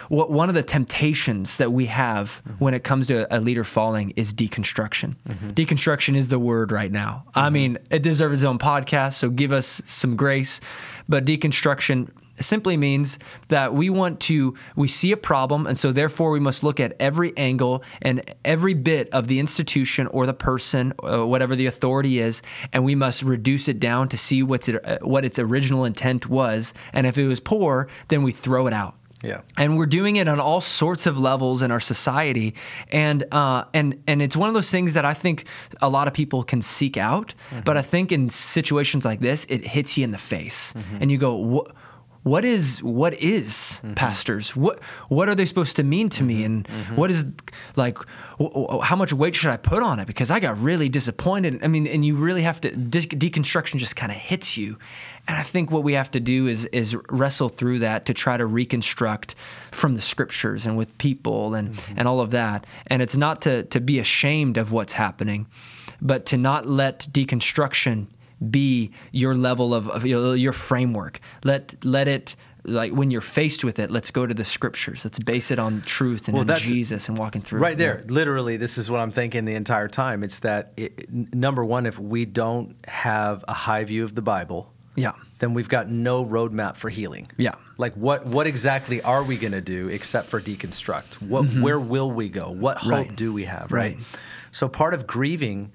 [0.09, 2.63] what one of the temptations that we have Mm-hmm.
[2.63, 5.15] when it comes to a leader falling is deconstruction.
[5.53, 7.23] Deconstruction is the word right now.
[7.35, 7.53] I Mm-hmm.
[7.53, 10.59] mean, it deserves its own podcast, so give us some grace.
[11.09, 12.09] But deconstruction
[12.45, 13.17] simply means
[13.49, 16.95] that we want to we see a problem and so therefore we must look at
[16.99, 22.19] every angle and every bit of the institution or the person uh, whatever the authority
[22.19, 22.41] is
[22.73, 26.27] and we must reduce it down to see what's it, uh, what its original intent
[26.29, 28.95] was and if it was poor then we throw it out.
[29.23, 29.41] Yeah.
[29.55, 32.55] and we're doing it on all sorts of levels in our society,
[32.91, 35.45] and uh, and and it's one of those things that I think
[35.79, 39.63] a lot of people can seek out, but I think in situations like this, it
[39.63, 41.67] hits you in the face, and you go,
[42.23, 42.45] "What?
[42.51, 43.93] is what is mm-hmm.
[43.93, 46.27] pastors what what are they supposed to mean to mm-hmm.
[46.27, 46.95] me and mm-hmm.
[46.95, 47.25] what is
[47.75, 47.97] like
[48.83, 51.87] how much weight should i put on it because i got really disappointed i mean
[51.87, 54.77] and you really have to de- deconstruction just kind of hits you
[55.27, 58.37] and i think what we have to do is is wrestle through that to try
[58.37, 59.35] to reconstruct
[59.71, 61.99] from the scriptures and with people and mm-hmm.
[61.99, 65.47] and all of that and it's not to to be ashamed of what's happening
[66.01, 68.07] but to not let deconstruction
[68.49, 71.19] be your level of, of your, your framework.
[71.43, 75.03] Let let it like when you're faced with it, let's go to the scriptures.
[75.03, 77.59] Let's base it on truth and well, Jesus and walking through.
[77.59, 78.13] Right there, yeah.
[78.13, 80.23] literally, this is what I'm thinking the entire time.
[80.23, 84.71] It's that it, number one, if we don't have a high view of the Bible,
[84.95, 87.29] yeah, then we've got no roadmap for healing.
[87.37, 91.21] Yeah, like what what exactly are we going to do except for deconstruct?
[91.21, 91.61] What mm-hmm.
[91.61, 92.51] where will we go?
[92.51, 93.15] What hope right.
[93.15, 93.71] do we have?
[93.71, 93.95] Right?
[93.95, 94.05] right.
[94.51, 95.71] So part of grieving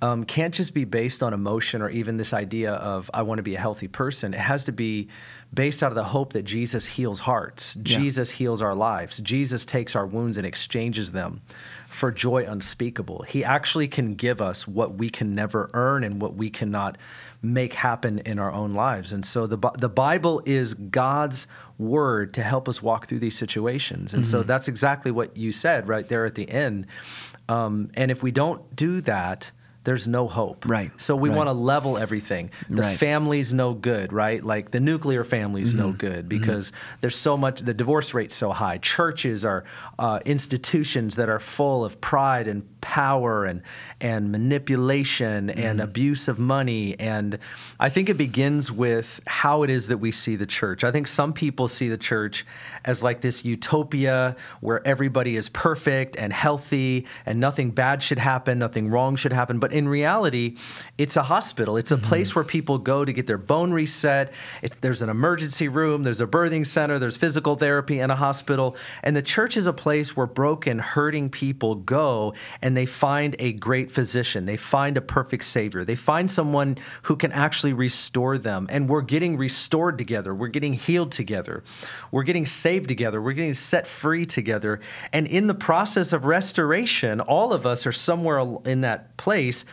[0.00, 3.42] um, can't just be based on emotion or even this idea of I want to
[3.42, 4.32] be a healthy person.
[4.32, 5.08] It has to be
[5.52, 7.74] based out of the hope that Jesus heals hearts.
[7.76, 7.98] Yeah.
[7.98, 9.18] Jesus heals our lives.
[9.18, 11.40] Jesus takes our wounds and exchanges them
[11.88, 13.22] for joy unspeakable.
[13.22, 16.96] He actually can give us what we can never earn and what we cannot
[17.42, 19.12] make happen in our own lives.
[19.12, 24.14] And so the the Bible is God's word to help us walk through these situations.
[24.14, 24.30] And mm-hmm.
[24.30, 26.86] so that's exactly what you said right there at the end.
[27.48, 29.50] Um, and if we don't do that,
[29.88, 30.66] there's no hope.
[30.68, 30.90] Right.
[30.98, 31.36] So we right.
[31.36, 32.50] want to level everything.
[32.68, 32.98] The right.
[32.98, 34.44] family's no good, right?
[34.44, 35.86] Like the nuclear family's mm-hmm.
[35.86, 36.28] no good mm-hmm.
[36.28, 36.96] because mm-hmm.
[37.00, 38.76] there's so much, the divorce rate's so high.
[38.76, 39.64] Churches are
[39.98, 43.60] uh, institutions that are full of pride and power and,
[44.00, 45.60] and manipulation mm-hmm.
[45.60, 46.98] and abuse of money.
[46.98, 47.38] And
[47.78, 50.84] I think it begins with how it is that we see the church.
[50.84, 52.46] I think some people see the church
[52.86, 58.58] as like this utopia where everybody is perfect and healthy and nothing bad should happen,
[58.58, 59.58] nothing wrong should happen.
[59.58, 60.56] But in reality,
[60.96, 61.76] it's a hospital.
[61.76, 62.06] It's a mm-hmm.
[62.06, 64.32] place where people go to get their bone reset.
[64.62, 68.76] It's, there's an emergency room, there's a birthing center, there's physical therapy, and a hospital.
[69.02, 73.52] And the church is a place where broken, hurting people go and they find a
[73.52, 74.46] great physician.
[74.46, 75.84] They find a perfect savior.
[75.84, 78.68] They find someone who can actually restore them.
[78.70, 80.32] And we're getting restored together.
[80.32, 81.64] We're getting healed together.
[82.12, 83.20] We're getting saved together.
[83.20, 84.78] We're getting set free together.
[85.12, 89.64] And in the process of restoration, all of us are somewhere in that place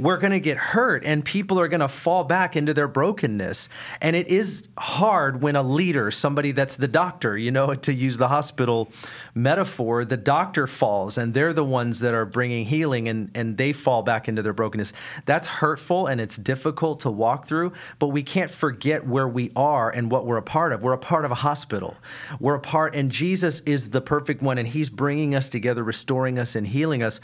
[0.00, 3.68] we're going to get hurt and people are going to fall back into their brokenness.
[4.00, 8.16] And it is hard when a leader, somebody that's the doctor, you know, to use
[8.16, 8.90] the hospital
[9.34, 13.72] metaphor, the doctor falls and they're the ones that are bringing healing and, and they
[13.72, 14.92] fall back into their brokenness.
[15.26, 19.90] That's hurtful and it's difficult to walk through, but we can't forget where we are
[19.90, 20.82] and what we're a part of.
[20.82, 21.96] We're a part of a hospital.
[22.38, 26.38] We're a part, and Jesus is the perfect one and he's bringing us together, restoring
[26.38, 27.20] us and healing us.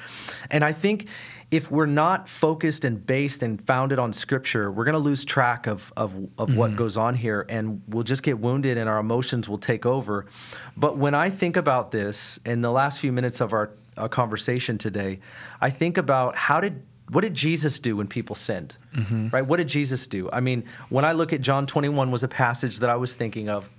[0.50, 1.08] And I think
[1.50, 5.66] if we're not focused and based and founded on scripture, we're going to lose track
[5.66, 6.56] of, of, of mm-hmm.
[6.56, 10.26] what goes on here and we'll just get wounded and our emotions will take over.
[10.76, 14.76] But when I think about this in the last few minutes of our, our conversation
[14.76, 15.20] today,
[15.60, 18.76] I think about how did what did Jesus do when people sinned?
[18.92, 19.28] Mm-hmm.
[19.28, 19.46] Right?
[19.46, 20.28] What did Jesus do?
[20.32, 23.48] I mean, when I look at John 21 was a passage that I was thinking
[23.48, 23.70] of.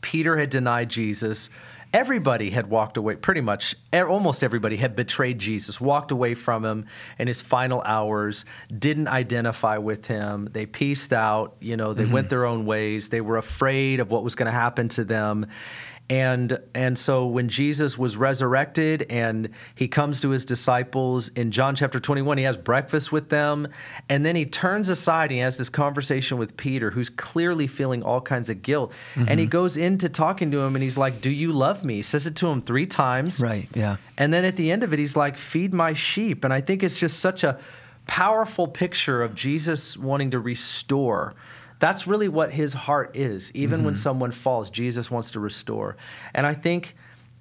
[0.00, 1.50] Peter had denied Jesus
[1.92, 6.86] everybody had walked away, pretty much almost everybody had betrayed Jesus, walked away from him
[7.18, 8.44] in his final hours,
[8.76, 10.48] didn't identify with him.
[10.52, 12.12] They pieced out, you know, they mm-hmm.
[12.12, 13.08] went their own ways.
[13.08, 15.46] They were afraid of what was going to happen to them
[16.10, 21.76] and and so when Jesus was resurrected and he comes to his disciples in John
[21.76, 23.68] chapter 21 he has breakfast with them.
[24.08, 28.02] And then he turns aside and he has this conversation with Peter who's clearly feeling
[28.02, 28.92] all kinds of guilt.
[29.14, 29.28] Mm-hmm.
[29.28, 29.50] and he mm-hmm.
[29.50, 31.94] goes into talking to him and he's like do you love me?
[31.96, 33.40] He says it to him 3 times.
[33.40, 33.96] Right yeah.
[34.18, 36.42] And then at the end of it he's like feed my sheep.
[36.42, 37.60] And I think it's just such a
[38.08, 41.34] powerful picture of Jesus wanting to restore
[41.80, 43.50] that's really what his heart is.
[43.54, 43.86] Even mm-hmm.
[43.86, 45.96] when someone falls, Jesus wants to restore.
[46.32, 46.94] And I think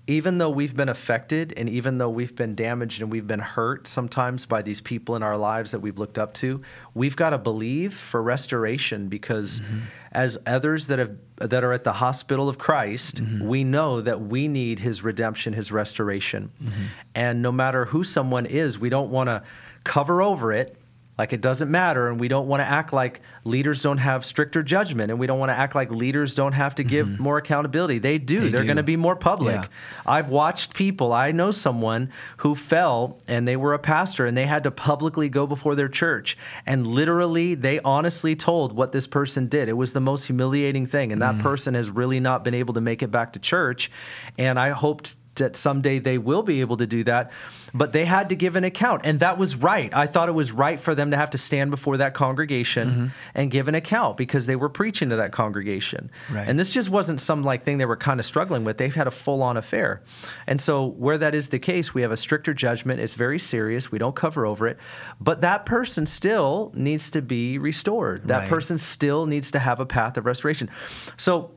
[0.07, 3.85] even though we've been affected and even though we've been damaged and we've been hurt
[3.85, 6.63] sometimes by these people in our lives that we've looked up to,
[6.95, 9.81] we've got to believe for restoration because mm-hmm.
[10.11, 13.47] as others that have that are at the hospital of Christ, mm-hmm.
[13.47, 16.51] we know that we need his redemption, his restoration.
[16.61, 16.83] Mm-hmm.
[17.13, 19.43] And no matter who someone is, we don't want to
[19.83, 20.78] cover over it
[21.19, 24.63] like it doesn't matter and we don't want to act like leaders don't have stricter
[24.63, 27.21] judgment and we don't want to act like leaders don't have to give mm-hmm.
[27.21, 29.67] more accountability they do they are going to be more public yeah.
[30.05, 34.45] i've watched people i know someone who fell and they were a pastor and they
[34.45, 39.47] had to publicly go before their church and literally they honestly told what this person
[39.47, 41.41] did it was the most humiliating thing and that mm.
[41.41, 43.91] person has really not been able to make it back to church
[44.37, 47.31] and i hoped that someday they will be able to do that.
[47.71, 49.93] But they had to give an account, and that was right.
[49.93, 53.07] I thought it was right for them to have to stand before that congregation Mm-hmm.
[53.35, 56.09] and give an account because they were preaching to that congregation.
[56.31, 56.47] Right.
[56.47, 58.77] And this just wasn't some like thing they were kind of struggling with.
[58.79, 60.01] They've had a full on affair.
[60.47, 62.99] And so where that is the case, we have a stricter judgment.
[63.01, 63.91] It's very serious.
[63.91, 64.77] We don't cover over it.
[65.21, 68.27] But that person still needs to be restored.
[68.27, 68.49] That Right.
[68.49, 70.69] person still needs to have a path of restoration.
[71.17, 71.51] So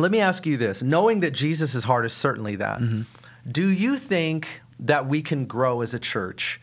[0.00, 3.02] let me ask you this knowing that Jesus' heart is certainly that, mm-hmm.
[3.50, 6.60] do you think that we can grow as a church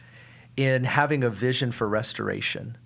[0.56, 2.78] in having a vision for restoration?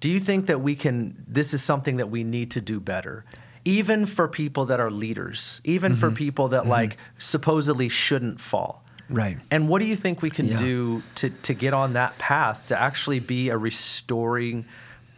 [0.00, 3.24] Do you think that we can, this is something that we need to do better?
[3.64, 6.16] Even for people that are leaders, even for mm-hmm.
[6.16, 6.70] people that mm-hmm.
[6.70, 8.82] like supposedly shouldn't fall.
[9.10, 9.38] Right.
[9.50, 10.56] And what do you think we can Yeah.
[10.56, 14.64] do to, to get on that path to actually be a restoring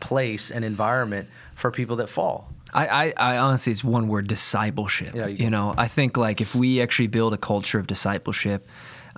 [0.00, 2.52] place and environment for people that fall?
[2.72, 5.14] I, I, I honestly, it's one word: discipleship.
[5.14, 8.66] Yeah, you, you- know, I think like if we actually build a culture of discipleship,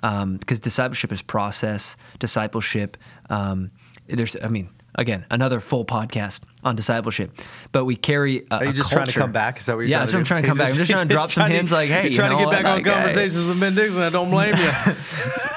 [0.03, 1.95] um, because discipleship is process.
[2.19, 2.97] Discipleship,
[3.29, 3.71] um,
[4.07, 7.31] there's, I mean, again, another full podcast on discipleship,
[7.71, 8.45] but we carry.
[8.51, 9.59] A, Are you just trying to come back?
[9.59, 10.27] Is that what you're yeah, trying that's to what I'm do?
[10.27, 10.69] trying to come back.
[10.71, 12.51] I'm just trying to drop some hints, like, hey, you're you trying know to get
[12.51, 14.01] back on like, conversations with Ben Dixon.
[14.01, 14.71] I don't blame you.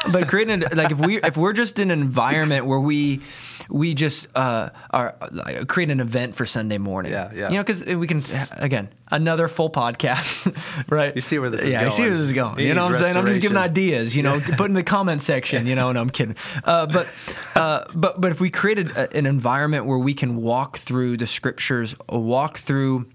[0.13, 3.21] but creating like if we if we're just in an environment where we
[3.69, 7.13] we just uh, are like, create an event for Sunday morning.
[7.13, 7.49] Yeah, yeah.
[7.51, 10.55] You know, because we can again another full podcast,
[10.91, 11.15] right?
[11.15, 11.81] You see where this is going.
[11.81, 12.59] yeah, I see where this is going.
[12.61, 13.17] You know what I'm saying?
[13.17, 14.17] I'm just giving ideas.
[14.17, 15.67] You know, put in the comment section.
[15.67, 16.37] You know, and I'm kidding.
[16.65, 17.07] Uh, but
[17.55, 21.27] uh, but but if we created a, an environment where we can walk through the
[21.27, 23.07] scriptures, walk through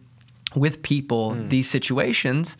[0.55, 1.47] with people Hmm.
[1.49, 2.57] these situations,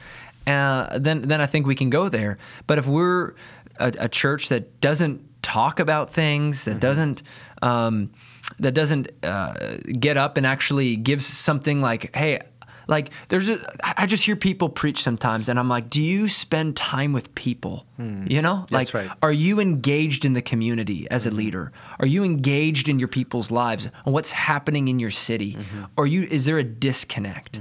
[0.48, 2.38] uh, then then I think we can go there.
[2.67, 3.34] But if we're
[3.80, 6.72] a, a church that doesn't talk about things, Mm-hmm.
[6.72, 7.24] that doesn't
[7.63, 8.12] um,
[8.60, 9.54] that doesn't uh,
[9.99, 12.39] get up and actually gives something like, hey.
[12.86, 13.60] Like there's, a,
[13.97, 17.86] I just hear people preach sometimes, and I'm like, do you spend time with people?
[17.97, 18.97] You know, like, Hmm.
[18.97, 19.12] Right.
[19.21, 21.38] are you engaged in the community as a Mm-hmm.
[21.38, 21.71] leader?
[21.99, 25.54] Are you engaged in your people's lives and what's happening in your city?
[25.54, 25.84] Mm-hmm.
[25.95, 27.58] Or you is there a disconnect?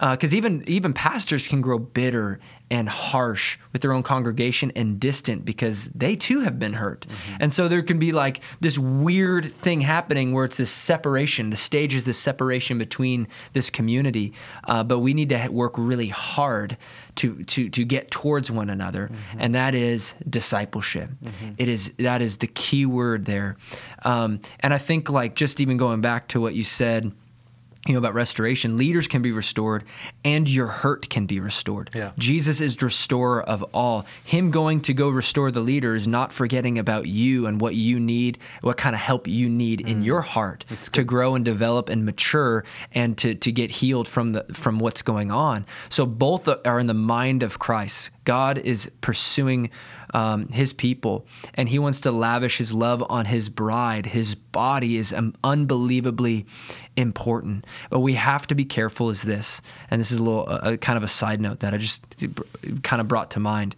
[0.00, 2.40] Because even even pastors can grow bitter
[2.72, 7.06] and harsh with their own congregation and distant because they too have been hurt.
[7.06, 7.36] Mm-hmm.
[7.40, 11.50] And so there can be like this weird thing happening where it's this separation.
[11.50, 14.32] The stage is this separation between this community,
[14.64, 16.78] uh, but we need to work really hard
[17.16, 21.10] to to to get towards one another, and that is discipleship.
[21.58, 23.58] It is that is the key word there,
[24.02, 27.12] um, and I think like just even going back to what you said
[27.86, 29.82] you know about restoration leaders can be restored
[30.24, 31.90] and your hurt can be restored.
[31.94, 32.12] Yeah.
[32.16, 34.06] jesus is the restorer of all.
[34.24, 37.98] Him going to go restore the leader is not forgetting about you and what you
[37.98, 40.04] need what kind of help you need in mm.
[40.04, 44.44] your heart to grow and develop and mature and to, to get healed from the
[44.52, 45.66] from what's going on.
[45.88, 48.10] So both are in the mind of christ.
[48.24, 49.70] God is pursuing
[50.12, 54.06] um, his people, and he wants to lavish his love on his bride.
[54.06, 56.46] His body is um, unbelievably
[56.96, 59.10] important, but we have to be careful.
[59.10, 61.78] Is this, and this is a little a, kind of a side note that I
[61.78, 62.04] just
[62.82, 63.74] kind of brought to mind,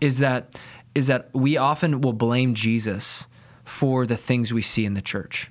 [0.00, 0.58] is that
[0.94, 3.28] is that we often will blame Jesus
[3.64, 5.48] for the things we see in the church,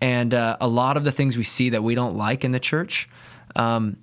[0.00, 2.60] and uh, a lot of the things we see that we don't like in the
[2.60, 3.08] church.
[3.56, 3.96] Um,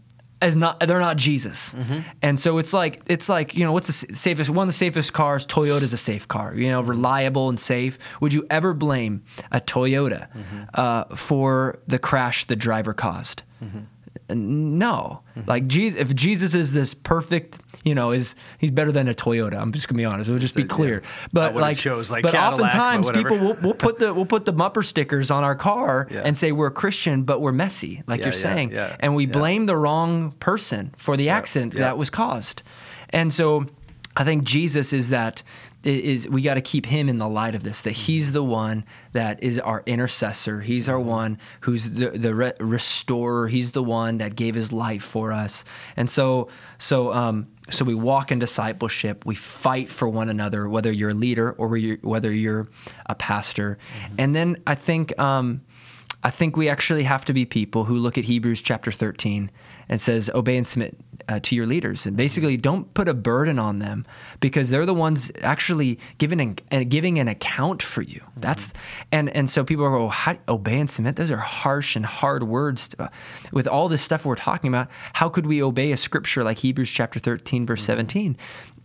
[0.45, 1.99] as not they're not Jesus, mm-hmm.
[2.21, 5.11] and so it's like it's like you know what's the safest one of the safest
[5.11, 5.45] cars?
[5.45, 7.97] Toyota's a safe car, you know, reliable and safe.
[8.21, 10.63] Would you ever blame a Toyota mm-hmm.
[10.73, 13.43] uh, for the crash the driver caused?
[13.63, 13.79] Mm-hmm.
[14.29, 15.47] No, mm-hmm.
[15.49, 19.53] like Jesus, if Jesus is this perfect, you know, is he's better than a Toyota.
[19.61, 20.29] I'm just gonna be honest.
[20.29, 20.67] We'll just be Yeah.
[20.67, 21.01] clear.
[21.05, 23.29] I But like, chose, like, but Cadillac, oftentimes whatever.
[23.29, 26.21] people will we'll put the we'll put the bumper stickers on our car Yeah.
[26.25, 29.13] and say we're a Christian, but we're messy, like Yeah, you're yeah, saying, yeah, and
[29.15, 29.31] we yeah.
[29.31, 31.81] blame the wrong person for the accident yeah.
[31.81, 32.63] that was caused.
[33.11, 33.67] And so
[34.17, 35.43] I think Jesus is that
[35.85, 38.85] is we got to keep him in the light of this that he's the one
[39.13, 40.61] that is our intercessor.
[40.61, 43.47] He's our one who's the, the re- restorer.
[43.47, 45.65] He's the one that gave his life for us.
[45.95, 49.25] And so so um so we walk in discipleship.
[49.25, 52.67] We fight for one another whether you're a leader or you're, whether you're
[53.05, 53.77] a pastor.
[54.17, 55.61] And then i think um
[56.23, 59.51] I think we actually have to be people who look at Hebrews chapter 13
[59.87, 62.05] and says, obey and submit uh, to your leaders.
[62.05, 64.05] And basically, don't put a burden on them
[64.39, 68.21] because they're the ones actually giving an, uh, giving an account for you.
[68.37, 68.73] That's
[69.11, 70.11] and and so people go,
[70.47, 71.15] obey and submit.
[71.15, 72.89] Those are harsh and hard words.
[72.89, 73.09] To,
[73.51, 76.91] with all this stuff we're talking about, how could we obey a scripture like Hebrews
[76.91, 78.37] chapter 13 verse 17?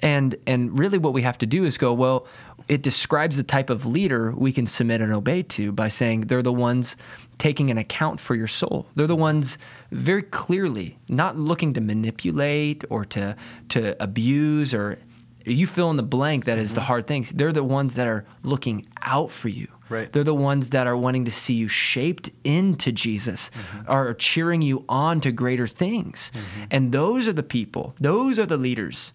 [0.03, 2.27] And and really, what we have to do is go, well,
[2.69, 6.43] it describes the type of leader we can submit and obey to by saying they're
[6.43, 6.97] the ones
[7.39, 8.87] taking an account for your soul.
[8.95, 9.59] They're the ones
[9.91, 13.37] very clearly not looking to manipulate or to
[13.69, 14.99] to abuse or
[15.47, 16.75] you fill in the blank that is Mm-hmm.
[16.77, 17.31] the hard things.
[17.31, 19.67] They're the ones that are looking out for you.
[19.89, 20.13] Right.
[20.13, 23.91] They're the ones that are wanting to see you shaped into Jesus, Mm-hmm.
[23.91, 26.31] are cheering you on to greater things.
[26.71, 29.13] And those are the people, those are the leaders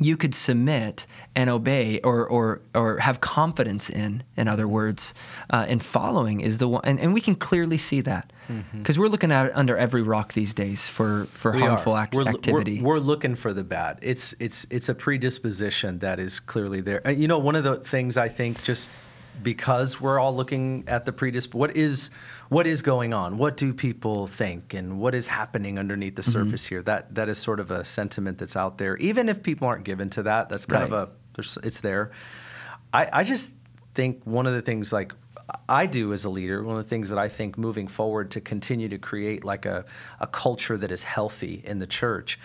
[0.00, 1.04] you could submit
[1.36, 5.14] and obey or or or have confidence in in other words
[5.50, 8.32] uh, in following is the one and, and we can clearly see that
[8.72, 11.60] because we're looking at under every rock these days for for Mm-hmm.
[11.60, 13.98] We harmful act- We're- activity We're, we're looking for the bad.
[14.02, 17.08] It's it's it's a predisposition that is clearly there.
[17.10, 18.88] You know, one of the things I think just
[19.42, 22.10] because we're all looking at the predisp what is
[22.48, 23.38] what is going on?
[23.38, 26.30] What do people think and what is happening underneath the Mm-hmm.
[26.32, 26.82] surface here?
[26.82, 28.96] That that is sort of a sentiment that's out there.
[28.96, 30.92] Even if people aren't given to that, that's kind Right.
[30.92, 32.10] of a there's, it's there.
[32.92, 33.50] I, I just
[33.94, 35.14] think one of the things like
[35.68, 38.40] I do as a leader, one of the things that I think moving forward to
[38.40, 39.84] continue to create like a,
[40.20, 42.38] a culture that is healthy in the church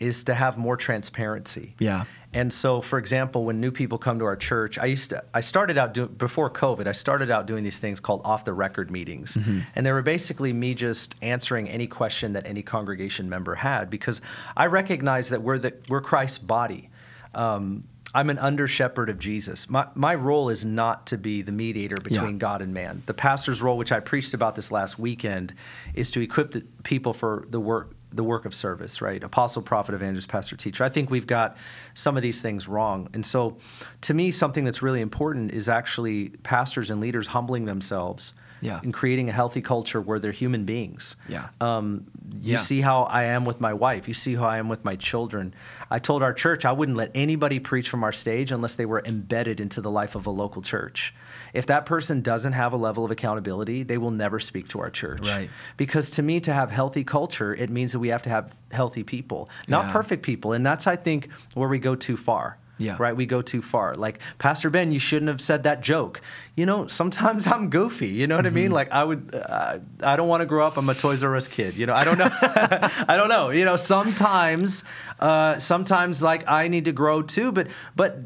[0.00, 1.74] is to have more transparency.
[1.78, 2.04] Yeah.
[2.32, 5.40] And so, for example, when new people come to our church, I used to, I
[5.40, 8.90] started out doing, before COVID, I started out doing these things called off the record
[8.90, 9.36] meetings.
[9.76, 14.20] And they were basically me just answering any question that any congregation member had because
[14.56, 16.90] I recognize that we're, the, we're Christ's body.
[17.34, 17.84] Um,
[18.14, 19.68] I'm an under shepherd of Jesus.
[19.68, 22.38] My, my role is not to be the mediator between Yeah.
[22.38, 23.02] God and man.
[23.06, 25.52] The pastor's role, which I preached about this last weekend,
[25.94, 29.24] is to equip the people for the work the work of service, right?
[29.24, 30.84] Apostle, prophet, evangelist, pastor, teacher.
[30.84, 31.56] I think we've got
[31.94, 33.08] some of these things wrong.
[33.12, 33.56] And so
[34.02, 38.80] to me, something that's really important is actually pastors and leaders humbling themselves Yeah.
[38.82, 41.16] and creating a healthy culture where they're human beings.
[41.28, 41.48] Yeah.
[41.60, 42.06] Um,
[42.42, 42.56] you Yeah.
[42.58, 44.08] see how I am with my wife.
[44.08, 45.52] You see how I am with my children.
[45.90, 49.02] I told our church I wouldn't let anybody preach from our stage unless they were
[49.04, 51.14] embedded into the life of a local church.
[51.52, 54.90] If that person doesn't have a level of accountability, they will never speak to our
[54.90, 55.26] church.
[55.28, 55.50] Right.
[55.76, 59.02] Because to me, to have healthy culture, it means that we have to have healthy
[59.04, 59.92] people, not Yeah.
[59.92, 60.52] perfect people.
[60.52, 62.56] And that's, I think, where we go too far.
[62.78, 62.96] Yeah.
[62.98, 63.16] Right?
[63.16, 63.94] We go too far.
[63.94, 66.20] Like, Pastor Ben, you shouldn't have said that joke.
[66.56, 68.08] You know, sometimes I'm goofy.
[68.08, 68.66] You know what I mean?
[68.66, 68.74] Mm-hmm.
[68.74, 70.76] Like, I would, uh, I don't want to grow up.
[70.76, 71.76] I'm a Toys R Us kid.
[71.76, 72.28] You know, I don't know.
[72.32, 73.50] I don't know.
[73.50, 74.82] You know, sometimes,
[75.20, 77.52] uh, sometimes like I need to grow too.
[77.52, 78.18] But, but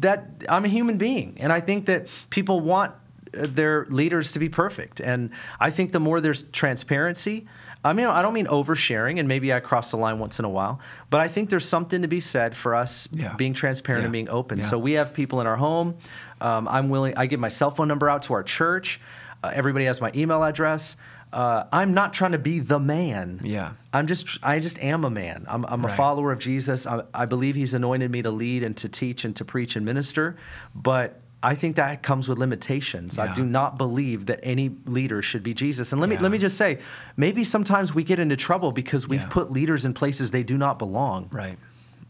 [0.00, 2.94] that I'm a human being, and I think that people want
[3.36, 5.00] uh, their leaders to be perfect.
[5.00, 7.46] And I think the more there's transparency,
[7.84, 10.48] I mean, I don't mean oversharing, and maybe I cross the line once in a
[10.48, 13.34] while, but I think there's something to be said for us Yeah.
[13.34, 14.58] being transparent and being open.
[14.58, 14.64] Yeah.
[14.64, 15.94] So we have people in our home.
[16.40, 17.16] Um, I'm willing.
[17.16, 19.00] I give my cell phone number out to our church.
[19.44, 20.96] Uh, everybody has my email address.
[21.32, 23.40] Uh, I'm not trying to be the man.
[23.42, 23.72] Yeah.
[23.92, 24.38] I'm just.
[24.42, 25.44] I just am a man.
[25.48, 25.96] I'm, I'm a Right.
[25.96, 26.86] follower of Jesus.
[26.86, 29.84] I, I believe He's anointed me to lead and to teach and to preach and
[29.84, 30.36] minister.
[30.74, 31.20] But
[31.52, 33.18] I think that comes with limitations.
[33.18, 35.92] I do not believe that any leader should be Jesus.
[35.92, 36.78] And let me let me just say,
[37.16, 39.28] maybe sometimes we get into trouble because we've Yeah.
[39.38, 41.28] put leaders in places they do not belong.
[41.32, 41.58] right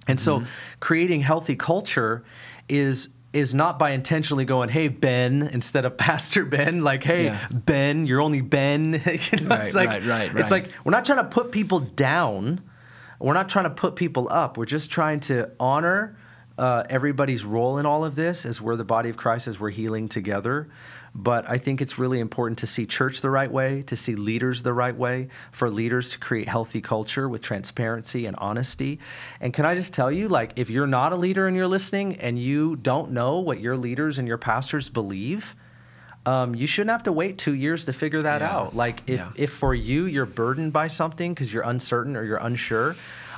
[0.09, 0.47] And so Mm-hmm.
[0.81, 2.25] creating healthy culture
[2.69, 7.49] is is not by intentionally going, "Hey Ben," instead of Pastor Ben, like, "Hey Yeah.
[7.53, 8.95] Ben, you're only Ben."
[9.31, 11.81] you know, Right, it's like, right, right, It's like we're not trying to put people
[11.81, 12.61] down.
[13.19, 14.57] We're not trying to put people up.
[14.59, 16.17] We're just trying to honor
[16.59, 19.71] uh, everybody's role in all of this as we're the body of Christ, as we're
[19.71, 20.69] healing together.
[21.15, 24.63] But I think it's really important to see church the right way, to see leaders
[24.63, 28.99] the right way, for leaders to create healthy culture with transparency and honesty.
[29.41, 32.17] And can I just tell you, like, if you're not a leader and you're listening
[32.17, 35.57] and you don't know what your leaders and your pastors believe,
[36.27, 38.55] um, you shouldn't have to wait two years to figure that Yeah.
[38.55, 38.77] out.
[38.77, 39.31] Like, if, Yeah.
[39.37, 42.97] if for you you're burdened by something because you're uncertain or you're unsure,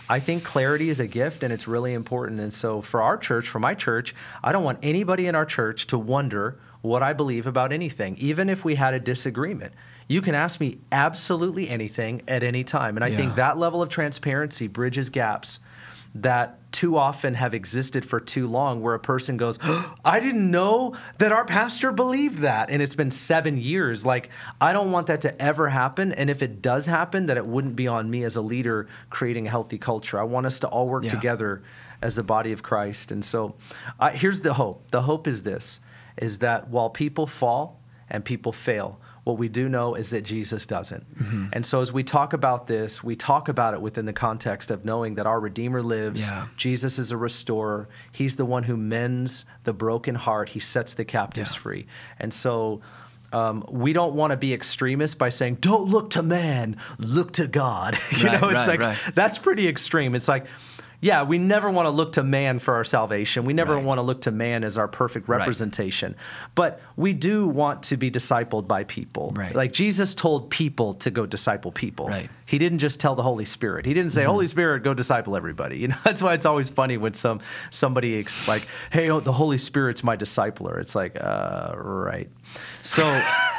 [0.09, 2.41] I think clarity is a gift and it's really important.
[2.41, 5.87] And so, for our church, for my church, I don't want anybody in our church
[5.89, 9.73] to wonder what I believe about anything, even if we had a disagreement.
[10.07, 12.97] You can ask me absolutely anything at any time.
[12.97, 13.17] And I Yeah.
[13.19, 15.61] think that level of transparency bridges gaps
[16.15, 19.59] that too often have existed for too long where a person goes
[20.05, 22.71] i didn't know that our pastor believed that.
[22.71, 24.07] And it's been seven years.
[24.07, 26.13] Like i don't want that to ever happen.
[26.13, 29.49] And if it does happen that it wouldn't be on me as a leader creating
[29.49, 30.21] a healthy culture.
[30.21, 31.11] I want us to all work Yeah.
[31.11, 31.63] together
[32.01, 33.11] as the body of christ.
[33.11, 33.57] And so
[33.99, 34.91] uh, here's the hope.
[34.93, 35.81] The hope is this
[36.17, 40.65] is that while people fall and people fail what we do know is that Jesus
[40.65, 41.05] doesn't.
[41.23, 41.47] Mm-hmm.
[41.53, 44.87] And so as we talk about this, we talk about it within the context of
[44.87, 46.29] knowing that our Redeemer lives.
[46.29, 46.47] Yeah.
[46.57, 47.91] Jesus is a restorer.
[48.11, 50.49] He's the one who mends the broken heart.
[50.49, 51.61] He sets the captives Yeah.
[51.61, 51.87] free.
[52.19, 52.81] And so
[53.31, 57.47] um, we don't want to be extremists by saying, don't look to man, look to
[57.47, 57.99] God.
[58.17, 58.99] you Right, know, it's right, like, right.
[59.15, 60.15] that's pretty extreme.
[60.15, 60.47] It's like,
[61.01, 63.45] yeah, we never want to look to man for our salvation.
[63.45, 63.85] We never Right.
[63.85, 66.17] want to look to man as our perfect representation.
[66.55, 69.33] But we do want to be discipled by people.
[69.35, 69.55] Right.
[69.55, 72.09] Like Jesus told people to go disciple people.
[72.09, 72.29] Right.
[72.47, 73.87] He didn't just tell the Holy Spirit.
[73.87, 74.31] He didn't say, Mm-hmm.
[74.31, 77.41] "Holy Spirit, go disciple everybody." You know, that's why it's always funny when some
[77.71, 82.29] somebody ex- like, "Hey, oh, the Holy Spirit's my discipler." It's like, uh, right.
[82.83, 83.05] So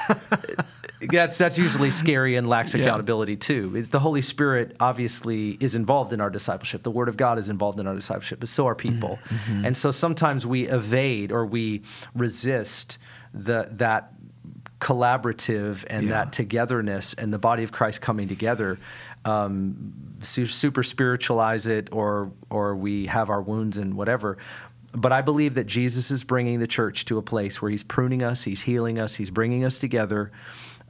[1.12, 2.82] that's that's usually scary and lacks Yeah.
[2.82, 3.74] accountability too.
[3.76, 6.84] It's the Holy Spirit obviously is involved in our discipleship.
[6.84, 9.20] The Word of God is involved in our discipleship, but so are people.
[9.64, 11.82] And so sometimes we evade or we
[12.14, 12.98] resist
[13.34, 14.12] the that
[14.80, 16.14] collaborative and Yeah.
[16.24, 18.78] that togetherness and the body of Christ coming together.
[19.26, 24.38] Um, super spiritualize it, or or we have our wounds and whatever.
[24.92, 28.24] But I believe that Jesus is bringing the church to a place where He's pruning
[28.24, 30.32] us, He's healing us, He's bringing us together.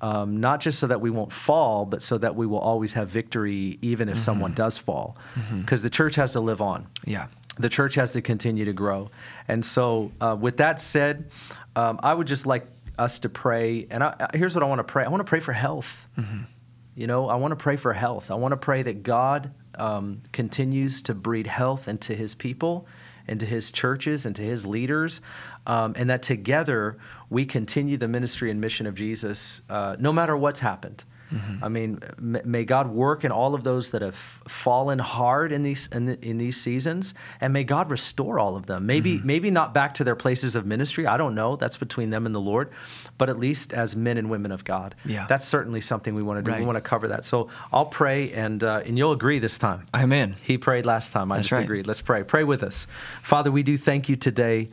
[0.02, 3.10] Um, not just so that we won't fall, but so that we will always have
[3.10, 5.18] victory, even if someone does fall,
[5.60, 7.28] because the church has to live on Yeah.
[7.58, 9.10] the church has to continue to grow.
[9.50, 11.30] And so, uh, with that said,
[11.76, 12.66] um, I would just like
[12.98, 13.88] us to pray.
[13.90, 16.08] And I, here's what I want to pray I want to pray for health.
[16.96, 18.32] You know, I want to pray for health.
[18.32, 22.88] I want to pray that God um, continues to breed health into his people,
[23.30, 25.22] into his churches, and to his leaders,
[25.66, 26.98] um, and that together
[27.30, 31.04] we continue the ministry and mission of Jesus uh, no matter what's happened.
[31.62, 35.88] I mean, may God work in all of those that have fallen hard in these
[35.88, 38.86] in, the, in these seasons, and may God restore all of them.
[38.86, 41.06] Maybe maybe not back to their places of ministry.
[41.06, 41.56] I don't know.
[41.56, 42.72] That's between them and the Lord,
[43.18, 44.96] but at least as men and women of God.
[45.06, 45.26] Yeah.
[45.28, 46.58] that's certainly something we want to do.
[46.58, 47.26] We want to cover that.
[47.26, 49.86] So I'll pray, and uh, and you'll agree this time.
[49.94, 50.36] I'm.
[50.44, 51.32] He prayed last time.
[51.32, 51.64] I That's just right.
[51.64, 51.88] agreed.
[51.88, 52.24] Let's pray.
[52.24, 52.88] Pray with us.
[53.22, 54.70] Father, we do thank you today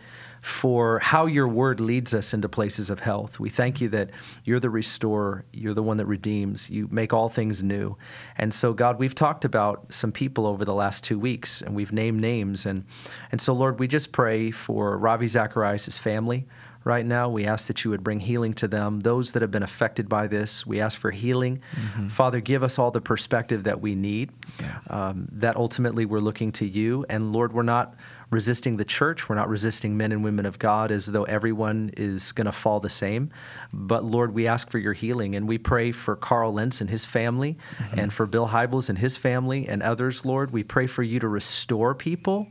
[0.47, 3.41] for how your word leads us into places of health.
[3.41, 4.11] We thank you that
[4.45, 7.97] you're the restorer, you're the one that redeems, you make all things new.
[8.39, 11.93] And so, God, we've talked about some people over the last two weeks and we've
[11.93, 12.65] named names.
[12.65, 12.85] And,
[13.33, 16.47] and so, Lord, we just pray for Ravi Zacharias' family
[16.85, 17.29] right now.
[17.29, 19.01] We ask that you would bring healing to them.
[19.01, 21.61] Those that have been affected by this, we ask for healing.
[22.09, 24.31] Father, give us all the perspective that we need.
[24.61, 24.79] Yeah.
[24.89, 27.05] Um, that ultimately we're looking to you.
[27.09, 27.97] And Lord, we're not
[28.31, 29.29] resisting the church.
[29.29, 32.81] We're not resisting men and women of God as though everyone is going to fall
[32.81, 33.31] the same.
[33.73, 35.35] But Lord, we ask for your healing.
[35.35, 37.57] And we pray for Carl Lentz and his family,
[37.93, 40.51] and for Bill Hybels and his family, and others, Lord.
[40.51, 42.49] We pray for you to restore people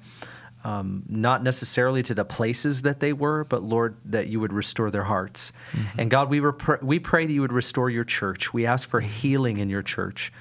[0.66, 4.90] um, not necessarily to the places that they were, but Lord, that you would restore
[4.90, 5.52] their hearts.
[5.96, 6.42] And God, we,
[6.82, 8.52] we pray that you would restore your church.
[8.52, 10.34] We ask for healing in your church.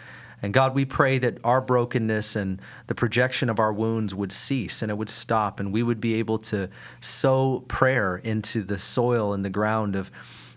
[0.44, 4.82] And God, we pray that our brokenness and the projection of our wounds would cease
[4.82, 6.68] and it would stop, and we would be able to
[7.00, 10.10] sow prayer into the soil and the ground of,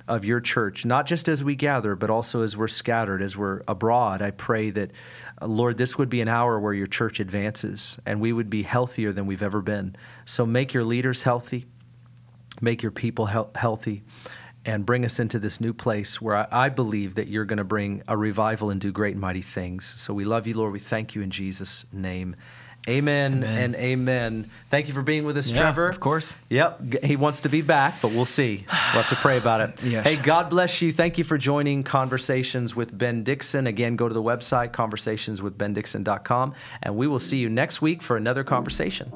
[0.05, 3.61] of your church, not just as we gather, but also as we're scattered, as we're
[3.65, 4.21] abroad.
[4.21, 4.91] I pray that,
[5.41, 8.63] uh, Lord, this would be an hour where your church advances and we would be
[8.63, 9.95] healthier than we've ever been.
[10.25, 11.65] So make your leaders healthy,
[12.59, 14.03] make your people heal- healthy,
[14.67, 17.63] and bring us into this new place where I, I believe that you're going to
[17.63, 19.85] bring a revival and do great and mighty things.
[19.85, 20.73] So we love you, Lord.
[20.73, 22.35] We thank you in Jesus' name.
[22.89, 23.57] Amen, Amen.
[23.63, 24.49] and amen.
[24.69, 25.89] Thank you for being with us, Yeah, Trevor.
[25.89, 26.37] of course.
[26.49, 28.65] Yep, he wants to be back, but we'll see.
[28.69, 29.83] We'll have to pray about it.
[29.87, 30.05] Yes.
[30.07, 30.93] Hey, God bless you.
[30.93, 33.67] Thank you for joining Conversations with Ben Dixon.
[33.67, 38.45] Again, go to the website, conversationswithbendixon.com, and we will see you next week for another
[38.45, 39.11] conversation.